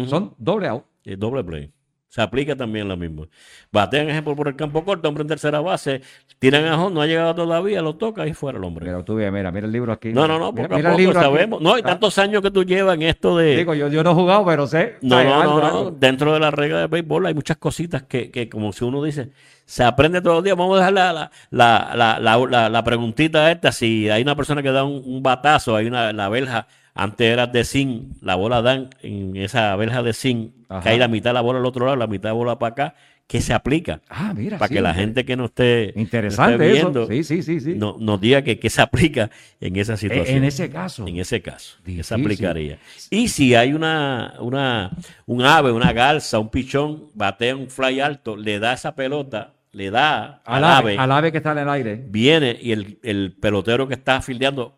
son 0.06 0.36
doble 0.38 0.68
out. 0.68 0.84
Eh, 1.04 1.16
doble 1.18 1.44
play. 1.44 1.72
Se 2.10 2.24
aplica 2.24 2.56
también 2.56 2.88
lo 2.88 2.98
mismo. 2.98 3.28
Batean, 3.72 4.10
ejemplo, 4.10 4.36
por 4.36 4.48
el 4.48 4.56
campo 4.56 4.84
corto, 4.84 5.08
hombre 5.08 5.22
en 5.22 5.28
tercera 5.28 5.60
base, 5.62 6.02
tiran 6.40 6.66
a 6.66 6.82
home, 6.84 6.96
no 6.96 7.02
ha 7.04 7.06
llegado 7.06 7.36
todavía, 7.36 7.84
lo 7.84 7.98
toca 7.98 8.26
y 8.26 8.34
fuera 8.34 8.58
el 8.58 8.64
hombre. 8.64 8.88
Mira, 8.88 9.04
tú 9.06 9.14
ves, 9.14 9.32
mira, 9.32 9.52
mira 9.52 9.68
el 9.68 9.72
libro 9.72 9.94
aquí. 9.94 10.12
no, 10.12 10.28
no, 10.28 10.40
no, 10.40 10.52
Mira- 10.52 10.76
mira 10.76 10.90
el 10.92 10.98
libro 10.98 11.20
aquí. 11.20 11.26
sabemos. 11.30 11.62
No, 11.62 11.76
hay 11.76 11.82
Ah, 11.86 11.90
tantos 11.90 12.18
años 12.18 12.42
que 12.42 12.50
tú 12.50 12.64
llevas 12.64 12.96
en 12.96 13.04
esto 13.04 13.38
de... 13.38 13.58
Digo, 13.58 13.76
yo, 13.76 13.90
yo 13.90 14.04
no 14.04 14.10
he 14.12 14.14
jugado, 14.16 14.44
pero 14.44 14.66
sé. 14.66 14.96
no, 15.02 15.24
no, 15.24 15.40
Algo, 15.42 15.60
no, 15.60 15.66
algo. 15.68 15.92
Dentro 15.92 16.34
de 16.34 16.40
la 16.40 16.50
regla 16.50 16.80
de 16.80 16.88
béisbol 16.88 17.28
hay 17.28 17.36
muchas 17.36 17.58
cositas 17.58 18.02
que, 18.02 18.32
que 18.32 18.50
como 18.50 18.74
si 18.74 18.84
uno 18.86 19.04
dice, 19.04 19.30
se 19.66 19.84
aprende 19.84 20.20
todos 20.22 20.38
los 20.38 20.44
días. 20.44 20.58
Vamos 20.58 20.78
a 20.78 20.80
dejar 20.80 20.94
la, 20.94 21.14
la, 21.14 21.32
la, 21.52 21.92
la, 21.96 22.20
la, 22.20 22.38
la- 22.48 22.70
la 22.70 22.84
preguntita 22.84 23.52
esta. 23.52 23.72
Si 23.72 24.10
hay 24.10 24.24
una 24.24 24.36
persona 24.36 24.64
que 24.64 24.72
da 24.72 24.84
un, 24.84 25.04
un 25.06 25.22
batazo, 25.22 25.76
hay 25.76 25.86
una 25.86 26.12
la 26.12 26.28
verja, 26.28 26.66
antes 27.04 27.28
era 27.32 27.48
de 27.48 27.64
zinc, 27.64 28.18
la 28.22 28.36
bola 28.36 28.62
dan 28.62 28.90
en 29.02 29.36
esa 29.36 29.76
verja 29.76 30.04
de 30.04 30.14
zinc, 30.14 30.52
Ajá. 30.70 30.82
cae 30.84 30.98
la 30.98 31.08
mitad 31.08 31.30
de 31.32 31.36
la 31.36 31.42
bola 31.42 31.60
al 31.60 31.66
otro 31.66 31.86
lado, 31.86 31.98
la 31.98 32.08
mitad 32.08 32.24
de 32.30 32.34
la 32.34 32.34
bola 32.34 32.60
para 32.60 32.72
acá, 32.72 32.96
qué 33.28 33.42
se 33.42 33.54
aplica. 33.54 34.02
Ah, 34.10 34.34
mira. 34.36 34.58
Para 34.58 34.70
sí, 34.70 34.74
que 34.76 34.82
la 34.82 34.94
gente 34.94 35.24
que 35.24 35.36
no 35.36 35.46
esté, 35.46 35.94
no 35.96 36.02
Interesante 36.02 36.66
eso. 36.72 36.74
viendo 36.92 37.08
Sí, 37.08 37.24
sí, 37.24 37.44
sí. 37.44 37.60
sí. 37.60 37.74
no- 37.76 37.96
nos 38.00 38.20
diga 38.20 38.42
que 38.42 38.58
qué 38.60 38.70
se 38.72 38.82
aplica 38.82 39.30
en 39.62 39.76
esa 39.76 39.94
Eh, 39.94 39.98
situación. 39.98 40.38
en 40.38 40.44
ese 40.46 40.70
caso. 40.72 41.06
En 41.08 41.18
ese 41.18 41.42
caso, 41.42 41.78
¿qué 41.86 42.02
se 42.04 42.16
aplicaría? 42.16 42.80
Y 43.12 43.28
si 43.28 43.54
hay 43.54 43.74
una, 43.74 44.34
una, 44.40 44.90
un 45.28 45.44
ave, 45.46 45.72
una 45.72 45.94
garza, 45.94 46.40
un 46.40 46.50
pichón, 46.50 47.06
batea 47.14 47.56
un 47.56 47.70
fly 47.70 48.00
alto, 48.00 48.36
le 48.36 48.58
da 48.60 48.74
esa 48.74 48.96
pelota, 48.96 49.54
le 49.74 49.92
da 49.92 50.42
al, 50.46 50.64
ave, 50.64 50.98
al 50.98 51.12
ave 51.12 51.32
que 51.32 51.38
está 51.38 51.52
en 51.52 51.60
el 51.60 51.70
aire. 51.70 52.04
viene 52.10 52.58
y 52.60 52.72
el, 52.72 52.98
el 53.04 53.36
pelotero 53.40 53.88
que 53.88 53.94
está 53.94 54.20
fildeando 54.22 54.76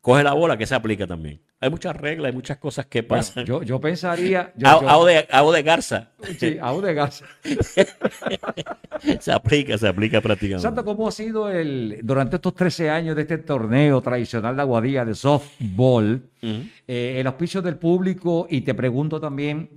coge 0.00 0.24
la 0.24 0.32
bola, 0.32 0.56
que 0.58 0.66
se 0.66 0.74
aplica 0.74 1.06
también. 1.06 1.40
Hay 1.62 1.70
muchas 1.70 1.94
reglas, 1.96 2.30
hay 2.30 2.34
muchas 2.34 2.58
cosas 2.58 2.86
que 2.86 3.02
Bueno, 3.02 3.22
pasan. 3.22 3.44
yo, 3.44 3.62
yo 3.62 3.80
pensaría. 3.80 4.52
Yo, 4.56 4.66
Ao- 4.68 4.82
yo- 4.82 4.88
ao 4.90 5.04
de, 5.06 5.26
ao 5.30 5.52
de 5.52 5.62
garza 5.62 6.10
sí, 6.38 6.58
a 6.60 6.72
de 6.72 6.92
gas. 6.94 7.22
se 9.20 9.32
aplica, 9.32 9.78
se 9.78 9.86
aplica 9.88 10.20
prácticamente. 10.20 10.62
Santo, 10.62 10.84
¿cómo 10.84 11.08
ha 11.08 11.12
sido 11.12 11.48
el 11.48 12.00
durante 12.02 12.36
estos 12.36 12.54
13 12.54 12.90
años 12.90 13.16
de 13.16 13.22
este 13.22 13.38
torneo 13.38 14.00
tradicional 14.00 14.56
de 14.56 14.62
Aguadilla 14.62 15.04
de 15.04 15.14
softball? 15.14 16.22
Eh, 16.42 17.18
el 17.20 17.26
auspicio 17.28 17.62
del 17.62 17.76
público 17.76 18.46
y 18.50 18.62
te 18.62 18.74
pregunto 18.74 19.20
también 19.20 19.70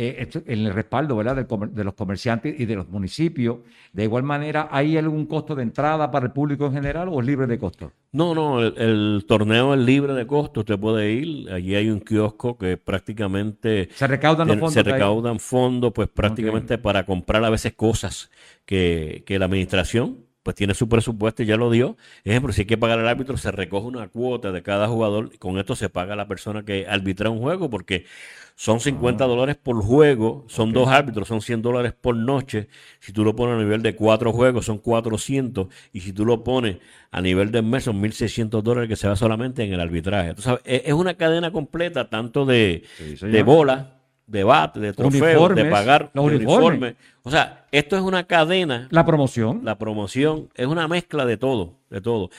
eh, 0.00 0.28
en 0.46 0.60
el 0.60 0.72
respaldo 0.72 1.16
¿verdad? 1.16 1.44
de 1.44 1.84
los 1.84 1.94
comerciantes 1.94 2.54
y 2.60 2.66
de 2.66 2.76
los 2.76 2.88
municipios. 2.88 3.58
De 3.92 4.04
igual 4.04 4.22
manera, 4.22 4.68
¿hay 4.70 4.96
algún 4.96 5.26
costo 5.26 5.56
de 5.56 5.64
entrada 5.64 6.08
para 6.12 6.26
el 6.26 6.32
público 6.32 6.66
en 6.66 6.72
general 6.72 7.08
o 7.10 7.18
es 7.20 7.26
libre 7.26 7.48
de 7.48 7.58
costo? 7.58 7.90
No, 8.12 8.32
no, 8.32 8.62
el, 8.62 8.74
el 8.78 9.24
torneo 9.26 9.74
es 9.74 9.80
libre 9.80 10.14
de 10.14 10.24
costo, 10.24 10.60
usted 10.60 10.78
puede 10.78 11.10
ir, 11.10 11.50
allí 11.50 11.74
hay 11.74 11.90
un 11.90 11.98
kiosco 11.98 12.56
que 12.56 12.76
prácticamente 12.76 13.88
Se 13.92 14.06
recaudan 14.06 14.46
los 14.46 14.56
fondos. 14.58 14.72
se 14.74 14.84
recaudan 14.84 15.40
fondos, 15.40 15.92
pues 15.92 16.08
prácticamente 16.08 16.78
para 16.78 17.04
comprar 17.04 17.44
a 17.44 17.50
veces 17.50 17.72
cosas 17.74 18.30
que, 18.64 19.24
que 19.26 19.40
la 19.40 19.46
administración 19.46 20.27
pues 20.48 20.56
tiene 20.56 20.72
su 20.72 20.88
presupuesto 20.88 21.42
y 21.42 21.46
ya 21.46 21.58
lo 21.58 21.70
dio. 21.70 21.98
Ejemplo, 22.24 22.54
si 22.54 22.62
hay 22.62 22.66
que 22.66 22.78
pagar 22.78 22.98
al 22.98 23.06
árbitro, 23.06 23.36
se 23.36 23.50
recoge 23.50 23.86
una 23.86 24.08
cuota 24.08 24.50
de 24.50 24.62
cada 24.62 24.88
jugador 24.88 25.28
y 25.34 25.36
con 25.36 25.58
esto 25.58 25.76
se 25.76 25.90
paga 25.90 26.14
a 26.14 26.16
la 26.16 26.26
persona 26.26 26.64
que 26.64 26.86
arbitra 26.88 27.28
un 27.28 27.38
juego 27.38 27.68
porque 27.68 28.06
son 28.54 28.80
50 28.80 29.26
dólares 29.26 29.56
por 29.62 29.82
juego, 29.82 30.46
son 30.48 30.72
dos 30.72 30.88
árbitros, 30.88 31.28
son 31.28 31.42
100 31.42 31.60
dólares 31.60 31.92
por 31.92 32.16
noche. 32.16 32.68
Si 32.98 33.12
tú 33.12 33.26
lo 33.26 33.36
pones 33.36 33.56
a 33.56 33.58
nivel 33.58 33.82
de 33.82 33.94
cuatro 33.94 34.32
juegos, 34.32 34.64
son 34.64 34.78
400. 34.78 35.68
Y 35.92 36.00
si 36.00 36.14
tú 36.14 36.24
lo 36.24 36.42
pones 36.42 36.78
a 37.10 37.20
nivel 37.20 37.50
de 37.50 37.60
mes, 37.60 37.84
son 37.84 38.00
1.600 38.00 38.62
dólares 38.62 38.88
que 38.88 38.96
se 38.96 39.06
va 39.06 39.16
solamente 39.16 39.64
en 39.64 39.74
el 39.74 39.80
arbitraje. 39.80 40.32
Tú 40.32 40.40
sabes, 40.40 40.62
es 40.64 40.94
una 40.94 41.12
cadena 41.12 41.52
completa, 41.52 42.08
tanto 42.08 42.46
de, 42.46 42.84
Sí, 42.96 43.16
de 43.26 43.42
bola, 43.42 43.97
de 44.28 44.44
bate, 44.44 44.78
de 44.78 44.92
trofeos, 44.92 45.54
de 45.54 45.64
pagar, 45.64 46.10
los 46.12 46.24
uniformes. 46.26 46.68
uniforme. 46.68 46.96
O 47.24 47.30
sea, 47.30 47.66
esto 47.72 47.96
es 47.96 48.02
una 48.02 48.24
cadena 48.24 48.86
La 48.90 49.04
promoción. 49.04 49.60
la 49.64 49.76
promoción 49.78 50.48
es 50.54 50.66
una 50.66 50.86
mezcla 50.86 51.26
de 51.26 51.36
todo, 51.36 51.74
de 51.90 52.00
todo. 52.00 52.30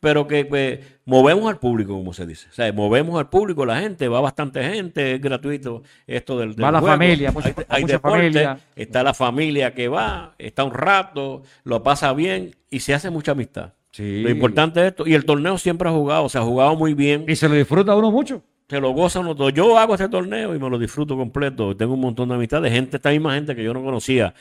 Pero 0.00 0.26
que 0.26 0.44
pues, 0.44 0.80
movemos 1.06 1.48
al 1.50 1.58
público, 1.58 1.92
como 1.94 2.12
se 2.12 2.26
dice. 2.26 2.48
O 2.50 2.52
sea, 2.52 2.72
movemos 2.72 3.18
al 3.18 3.28
público, 3.28 3.66
la 3.66 3.80
gente, 3.80 4.08
va 4.08 4.20
bastante 4.20 4.62
gente, 4.62 5.14
es 5.14 5.20
gratuito 5.20 5.82
esto 6.06 6.38
del, 6.38 6.54
del 6.54 6.64
Va 6.64 6.70
la 6.70 6.80
familia, 6.82 7.32
mucha- 7.32 7.48
hay, 7.48 7.54
hay 7.68 7.82
mucha 7.82 7.94
deporte, 7.94 8.16
familia. 8.18 8.58
está 8.76 9.02
la 9.02 9.14
familia 9.14 9.74
que 9.74 9.88
va, 9.88 10.34
está 10.38 10.64
un 10.64 10.72
rato, 10.74 11.42
lo 11.64 11.82
pasa 11.82 12.12
bien 12.12 12.54
y 12.70 12.80
se 12.80 12.94
hace 12.94 13.10
mucha 13.10 13.32
amistad. 13.32 13.72
Sí. 13.90 14.22
Lo 14.22 14.30
importante 14.30 14.80
es 14.80 14.86
esto. 14.88 15.06
Y 15.06 15.14
el 15.14 15.24
torneo 15.24 15.56
siempre 15.58 15.88
ha 15.88 15.92
jugado, 15.92 16.28
se 16.28 16.36
ha 16.38 16.42
jugado 16.42 16.76
muy 16.76 16.92
bien. 16.94 17.24
Y 17.26 17.36
se 17.36 17.48
lo 17.48 17.54
disfruta 17.54 17.96
uno 17.96 18.10
mucho. 18.10 18.42
Se 18.68 18.80
lo 18.80 18.90
goza 18.90 19.20
uno 19.20 19.34
todo. 19.34 19.48
Yo 19.48 19.78
hago 19.78 19.94
este 19.94 20.10
torneo 20.10 20.54
y 20.54 20.58
me 20.58 20.68
lo 20.68 20.78
disfruto 20.78 21.16
completo. 21.16 21.74
Tengo 21.74 21.94
un 21.94 22.00
montón 22.00 22.28
de 22.28 22.34
amistades, 22.34 22.70
gente, 22.70 22.96
esta 22.96 23.10
misma 23.10 23.34
gente 23.34 23.56
que 23.56 23.64
yo 23.64 23.72
no 23.72 23.82
conocía, 23.82 24.34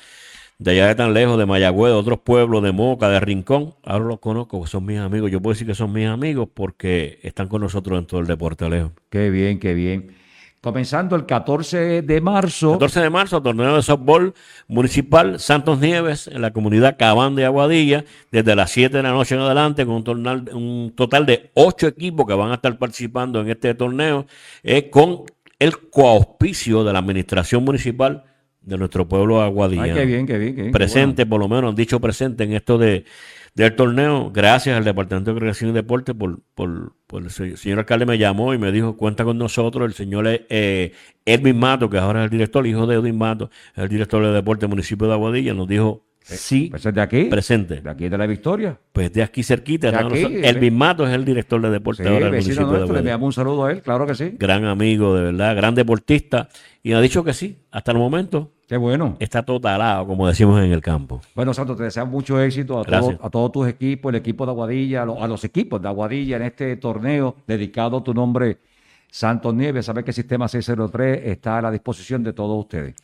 de 0.59 0.71
allá 0.71 0.87
de 0.87 0.95
tan 0.95 1.13
lejos, 1.13 1.37
de 1.37 1.45
Mayagüez, 1.45 1.93
de 1.93 1.97
otros 1.97 2.19
pueblos, 2.19 2.61
de 2.61 2.73
Moca, 2.73 3.07
de 3.07 3.21
Rincón. 3.21 3.75
Ahora 3.83 4.03
los 4.03 4.19
conozco, 4.19 4.67
son 4.67 4.85
mis 4.85 4.99
amigos. 4.99 5.31
Yo 5.31 5.41
puedo 5.41 5.53
decir 5.53 5.65
que 5.65 5.75
son 5.75 5.93
mis 5.93 6.07
amigos 6.07 6.49
porque 6.53 7.19
están 7.23 7.47
con 7.47 7.61
nosotros 7.61 7.97
en 7.99 8.05
todo 8.05 8.19
el 8.19 8.27
deporte, 8.27 8.65
Alejo. 8.65 8.91
Qué 9.09 9.29
bien, 9.29 9.59
qué 9.59 9.73
bien. 9.73 10.16
Comenzando 10.61 11.15
el 11.15 11.25
14 11.25 12.01
de 12.01 12.21
marzo. 12.21 12.73
14 12.73 12.99
de 13.01 13.09
marzo, 13.09 13.41
torneo 13.41 13.75
de 13.75 13.81
softball 13.83 14.33
municipal 14.67 15.39
Santos 15.39 15.79
Nieves 15.79 16.27
en 16.27 16.41
la 16.41 16.51
comunidad 16.51 16.97
Cabán 16.97 17.35
de 17.35 17.45
Aguadilla, 17.45 18.03
desde 18.31 18.55
las 18.55 18.71
7 18.71 18.97
de 18.97 19.03
la 19.03 19.11
noche 19.11 19.35
en 19.35 19.41
adelante, 19.41 19.85
con 19.85 19.95
un, 19.95 20.03
tornal- 20.03 20.49
un 20.53 20.93
total 20.95 21.25
de 21.25 21.51
8 21.53 21.87
equipos 21.87 22.25
que 22.25 22.33
van 22.33 22.51
a 22.51 22.55
estar 22.55 22.77
participando 22.77 23.39
en 23.39 23.49
este 23.49 23.75
torneo, 23.75 24.25
eh, 24.63 24.89
con 24.89 25.23
el 25.59 25.77
coauspicio 25.89 26.83
de 26.83 26.91
la 26.93 26.99
administración 26.99 27.63
municipal 27.63 28.23
de 28.61 28.77
nuestro 28.77 29.07
pueblo 29.07 29.41
Aguadilla. 29.41 29.83
Ay, 29.83 29.93
qué 29.93 30.05
bien, 30.05 30.25
qué 30.27 30.37
bien, 30.37 30.55
qué 30.55 30.61
bien. 30.63 30.73
Presente, 30.73 31.25
por 31.25 31.39
lo 31.39 31.47
menos 31.47 31.69
han 31.69 31.75
dicho 31.75 32.01
presente 32.01 32.43
en 32.43 32.53
esto 32.53 32.77
de 32.77 33.05
del 33.57 33.75
torneo, 33.75 34.31
gracias 34.31 34.77
al 34.77 34.83
Departamento 34.83 35.31
de 35.31 35.35
Recreación 35.39 35.71
y 35.71 35.73
Deporte 35.73 36.13
por, 36.13 36.41
por, 36.53 36.93
por 37.07 37.23
el 37.23 37.31
se- 37.31 37.57
señor 37.57 37.79
alcalde 37.79 38.05
me 38.05 38.17
llamó 38.19 38.53
y 38.53 38.59
me 38.59 38.71
dijo, 38.71 38.95
cuenta 38.95 39.23
con 39.25 39.37
nosotros, 39.39 39.83
el 39.87 39.93
señor 39.93 40.25
eh, 40.27 40.91
Edwin 41.25 41.57
Mato, 41.57 41.89
que 41.89 41.97
ahora 41.97 42.19
es 42.19 42.25
el 42.25 42.29
director, 42.29 42.67
hijo 42.67 42.85
de 42.85 42.95
Edwin 42.95 43.17
Mato, 43.17 43.49
es 43.75 43.83
el 43.83 43.89
director 43.89 44.23
de 44.23 44.31
deporte 44.31 44.61
del 44.61 44.69
municipio 44.69 45.07
de 45.07 45.13
Aguadilla, 45.13 45.55
nos 45.55 45.67
dijo, 45.67 46.05
sí, 46.21 46.67
Pues 46.69 46.85
es 46.85 46.93
de 46.93 47.01
aquí. 47.01 47.23
presente. 47.23 47.81
De 47.81 47.89
aquí 47.89 48.07
de 48.09 48.17
la 48.19 48.27
Victoria. 48.27 48.77
Pues 48.93 49.11
de 49.11 49.23
aquí 49.23 49.41
cerquita, 49.41 49.89
De 49.91 49.97
aquí, 49.97 50.23
eh. 50.43 50.71
Mato 50.71 51.07
es 51.07 51.13
el 51.15 51.25
director 51.25 51.59
de 51.59 51.71
deporte 51.71 52.03
Sí, 52.03 52.09
ahora 52.09 52.25
del 52.25 52.33
municipio 52.33 52.57
de 52.57 52.61
nuestro. 52.63 52.77
Le 52.77 52.83
Aguadilla. 52.83 52.99
enviamos 52.99 53.25
un 53.25 53.33
saludo 53.33 53.65
a 53.65 53.71
él, 53.71 53.81
claro 53.81 54.05
que 54.05 54.13
sí. 54.13 54.33
Gran 54.37 54.65
amigo, 54.65 55.15
de 55.15 55.23
verdad, 55.23 55.55
gran 55.55 55.73
deportista, 55.73 56.49
y 56.83 56.93
ha 56.93 57.01
dicho 57.01 57.23
que 57.23 57.33
sí, 57.33 57.57
hasta 57.71 57.91
el 57.91 57.97
momento 57.97 58.51
Qué 58.67 58.75
bueno. 58.75 59.15
está 59.19 59.43
totalado, 59.43 60.05
como 60.05 60.27
decimos 60.27 60.61
en 60.61 60.73
el 60.73 60.81
campo. 60.81 61.21
Bueno, 61.33 61.53
Santos, 61.53 61.77
te 61.77 61.83
deseamos 61.83 62.11
mucho 62.11 62.41
éxito 62.41 62.81
a, 62.81 62.83
todos, 62.83 63.15
a 63.21 63.29
todos 63.29 63.51
tus 63.53 63.67
equipos, 63.67 64.09
el 64.09 64.17
equipo 64.17 64.45
de 64.45 64.51
Aguadilla, 64.51 65.03
a 65.03 65.05
los, 65.05 65.21
a 65.21 65.27
los 65.27 65.43
equipos 65.45 65.81
de 65.81 65.87
Aguadilla 65.87 66.35
en 66.35 66.43
este 66.43 66.75
torneo 66.75 67.35
dedicado 67.47 67.97
a 67.97 68.03
tu 68.03 68.13
nombre, 68.13 68.57
Santos 69.09 69.53
Nieves. 69.53 69.85
Sabes 69.85 70.03
que 70.03 70.11
el 70.11 70.15
sistema 70.15 70.47
603 70.47 71.21
está 71.25 71.57
a 71.57 71.61
la 71.61 71.71
disposición 71.71 72.23
de 72.23 72.33
todos 72.33 72.59
ustedes. 72.59 72.95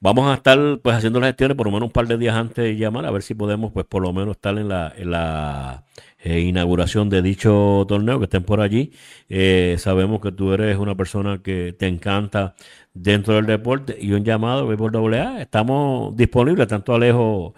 Vamos 0.00 0.28
a 0.30 0.34
estar 0.34 0.58
pues 0.82 0.96
haciendo 0.96 1.20
las 1.20 1.30
gestiones 1.30 1.56
por 1.56 1.66
lo 1.66 1.72
menos 1.72 1.88
un 1.88 1.92
par 1.92 2.06
de 2.06 2.16
días 2.16 2.36
antes 2.36 2.64
de 2.64 2.76
llamar, 2.76 3.04
a 3.06 3.10
ver 3.10 3.22
si 3.22 3.34
podemos 3.34 3.72
pues 3.72 3.86
por 3.86 4.02
lo 4.02 4.12
menos 4.12 4.36
estar 4.36 4.56
en 4.56 4.68
la, 4.68 4.94
la 4.98 5.84
eh, 6.20 6.40
inauguración 6.40 7.08
de 7.08 7.22
dicho 7.22 7.84
torneo, 7.88 8.18
que 8.18 8.24
estén 8.24 8.44
por 8.44 8.60
allí. 8.60 8.92
Eh, 9.28 9.76
sabemos 9.78 10.20
que 10.20 10.32
tú 10.32 10.52
eres 10.52 10.78
una 10.78 10.94
persona 10.94 11.42
que 11.42 11.74
te 11.78 11.86
encanta 11.86 12.54
dentro 12.94 13.34
del 13.34 13.46
deporte 13.46 13.96
y 14.00 14.12
un 14.12 14.24
llamado, 14.24 14.66
Béisbol 14.66 15.14
AA, 15.14 15.42
estamos 15.42 16.16
disponibles, 16.16 16.66
tanto 16.68 16.94
Alejo 16.94 17.54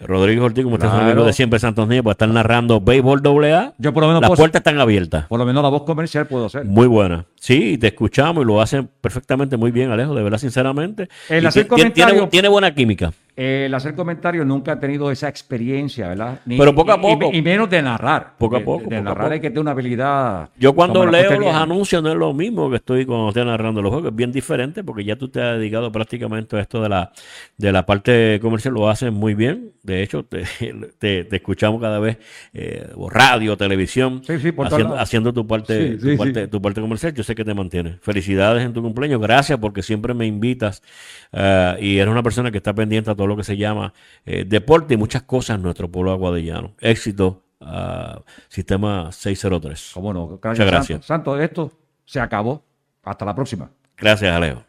Rodríguez 0.00 0.42
Ortiz 0.42 0.64
como 0.64 0.74
usted 0.76 0.86
es 0.88 0.92
un 0.92 0.98
Claro. 0.98 1.12
amigo 1.12 1.26
de 1.26 1.32
siempre 1.32 1.58
Santos 1.58 1.86
Nieves, 1.86 2.02
para 2.04 2.12
estar 2.12 2.28
narrando 2.28 2.80
Béisbol 2.80 3.20
AA. 3.24 3.74
Yo 3.78 3.92
por 3.92 4.02
lo 4.02 4.08
menos 4.08 4.22
Las 4.22 4.32
puertas 4.32 4.60
están 4.60 4.78
abiertas. 4.80 5.26
Por 5.26 5.38
lo 5.38 5.44
menos 5.46 5.62
la 5.62 5.68
voz 5.68 5.82
comercial 5.84 6.26
puedo 6.26 6.46
hacer. 6.46 6.64
Muy 6.64 6.86
buena. 6.86 7.26
Sí, 7.38 7.76
te 7.78 7.88
escuchamos 7.88 8.42
y 8.42 8.46
lo 8.46 8.60
hacen 8.60 8.88
perfectamente 9.00 9.56
muy 9.56 9.70
bien, 9.70 9.90
Alejo, 9.90 10.14
de 10.14 10.22
verdad, 10.22 10.38
sinceramente. 10.38 11.08
El 11.28 11.44
Y 11.44 11.46
hacer 11.46 11.68
tiene 12.30 12.48
buena 12.48 12.74
química. 12.74 13.12
El 13.34 13.72
hacer 13.74 13.94
comentarios 13.94 14.44
nunca 14.46 14.72
ha 14.72 14.78
tenido 14.80 15.10
esa 15.10 15.26
experiencia, 15.28 16.08
¿verdad? 16.08 16.40
Ni- 16.44 16.58
Pero 16.58 16.74
poco 16.74 16.92
a 16.92 17.00
poco. 17.00 17.30
Y, 17.32 17.38
y 17.38 17.42
menos 17.42 17.70
de 17.70 17.80
narrar. 17.80 18.34
Poco 18.36 18.56
a 18.56 18.60
poco, 18.60 18.80
De, 18.80 18.84
poco 18.96 19.02
narrar 19.02 19.16
poco. 19.24 19.32
hay 19.32 19.40
que 19.40 19.48
tener 19.48 19.60
una 19.60 19.70
habilidad. 19.70 20.50
Yo 20.58 20.74
cuando 20.74 21.06
leo 21.06 21.40
los 21.40 21.54
anuncios 21.54 22.02
no 22.02 22.10
es 22.10 22.16
lo 22.16 22.34
mismo 22.34 22.68
que 22.68 22.76
estoy 22.76 23.06
cuando 23.06 23.28
estoy 23.28 23.44
narrando 23.46 23.80
los 23.80 23.90
juegos, 23.90 24.10
es 24.10 24.16
bien 24.16 24.32
diferente 24.32 24.84
porque 24.84 25.04
ya 25.04 25.16
tú 25.16 25.28
te 25.28 25.40
has 25.40 25.56
dedicado 25.58 25.90
prácticamente 25.90 26.56
a 26.56 26.60
esto 26.60 26.82
de 26.82 26.88
la, 26.90 27.10
de 27.56 27.72
la 27.72 27.86
parte 27.86 28.38
comercial, 28.42 28.74
lo 28.74 28.88
hacen 28.90 29.14
muy 29.14 29.34
bien. 29.34 29.72
De 29.82 30.02
hecho, 30.02 30.24
te, 30.24 30.42
te- 30.98 31.24
te 31.24 31.36
escuchamos 31.36 31.80
cada 31.80 31.98
vez 32.00 32.18
eh, 32.52 32.86
radio, 33.10 33.56
televisión, 33.56 34.22
Sí, 34.26 34.38
sí, 34.40 34.52
por 34.52 34.68
todos 34.68 34.98
haciendo, 34.98 35.32
tu 35.32 35.46
parte, 35.46 35.98
Sí, 35.98 36.10
tu, 36.12 36.16
parte 36.18 36.48
tu 36.48 36.60
parte 36.60 36.80
comercial. 36.82 37.14
Yo 37.14 37.22
sé 37.22 37.34
que 37.34 37.44
te 37.44 37.54
mantienes. 37.54 37.96
Felicidades 38.02 38.62
en 38.64 38.74
tu 38.74 38.82
cumpleaños, 38.82 39.20
gracias 39.22 39.58
porque 39.58 39.82
siempre 39.82 40.12
me 40.12 40.26
invitas 40.26 40.82
eh, 41.32 41.76
y 41.80 41.96
eres 41.98 42.12
una 42.12 42.22
persona 42.22 42.50
que 42.50 42.58
está 42.58 42.74
pendiente 42.74 43.10
a 43.10 43.14
todo 43.22 43.28
lo 43.28 43.36
que 43.36 43.44
se 43.44 43.56
llama 43.56 43.94
eh, 44.26 44.44
deporte 44.44 44.94
y 44.94 44.96
muchas 44.96 45.22
cosas 45.22 45.56
en 45.56 45.62
nuestro 45.62 45.88
pueblo 45.88 46.10
aguadillano. 46.10 46.74
Éxito. 46.80 47.44
ah, 47.60 48.20
sistema 48.48 49.12
603. 49.12 49.92
¿Cómo 49.94 50.12
no? 50.12 50.26
Muchas 50.26 50.66
gracias. 50.66 51.06
Santos, 51.06 51.40
esto 51.40 51.70
se 52.04 52.18
acabó. 52.18 52.64
Hasta 53.04 53.24
la 53.24 53.34
próxima. 53.34 53.70
Gracias, 53.96 54.34
Alejo. 54.34 54.64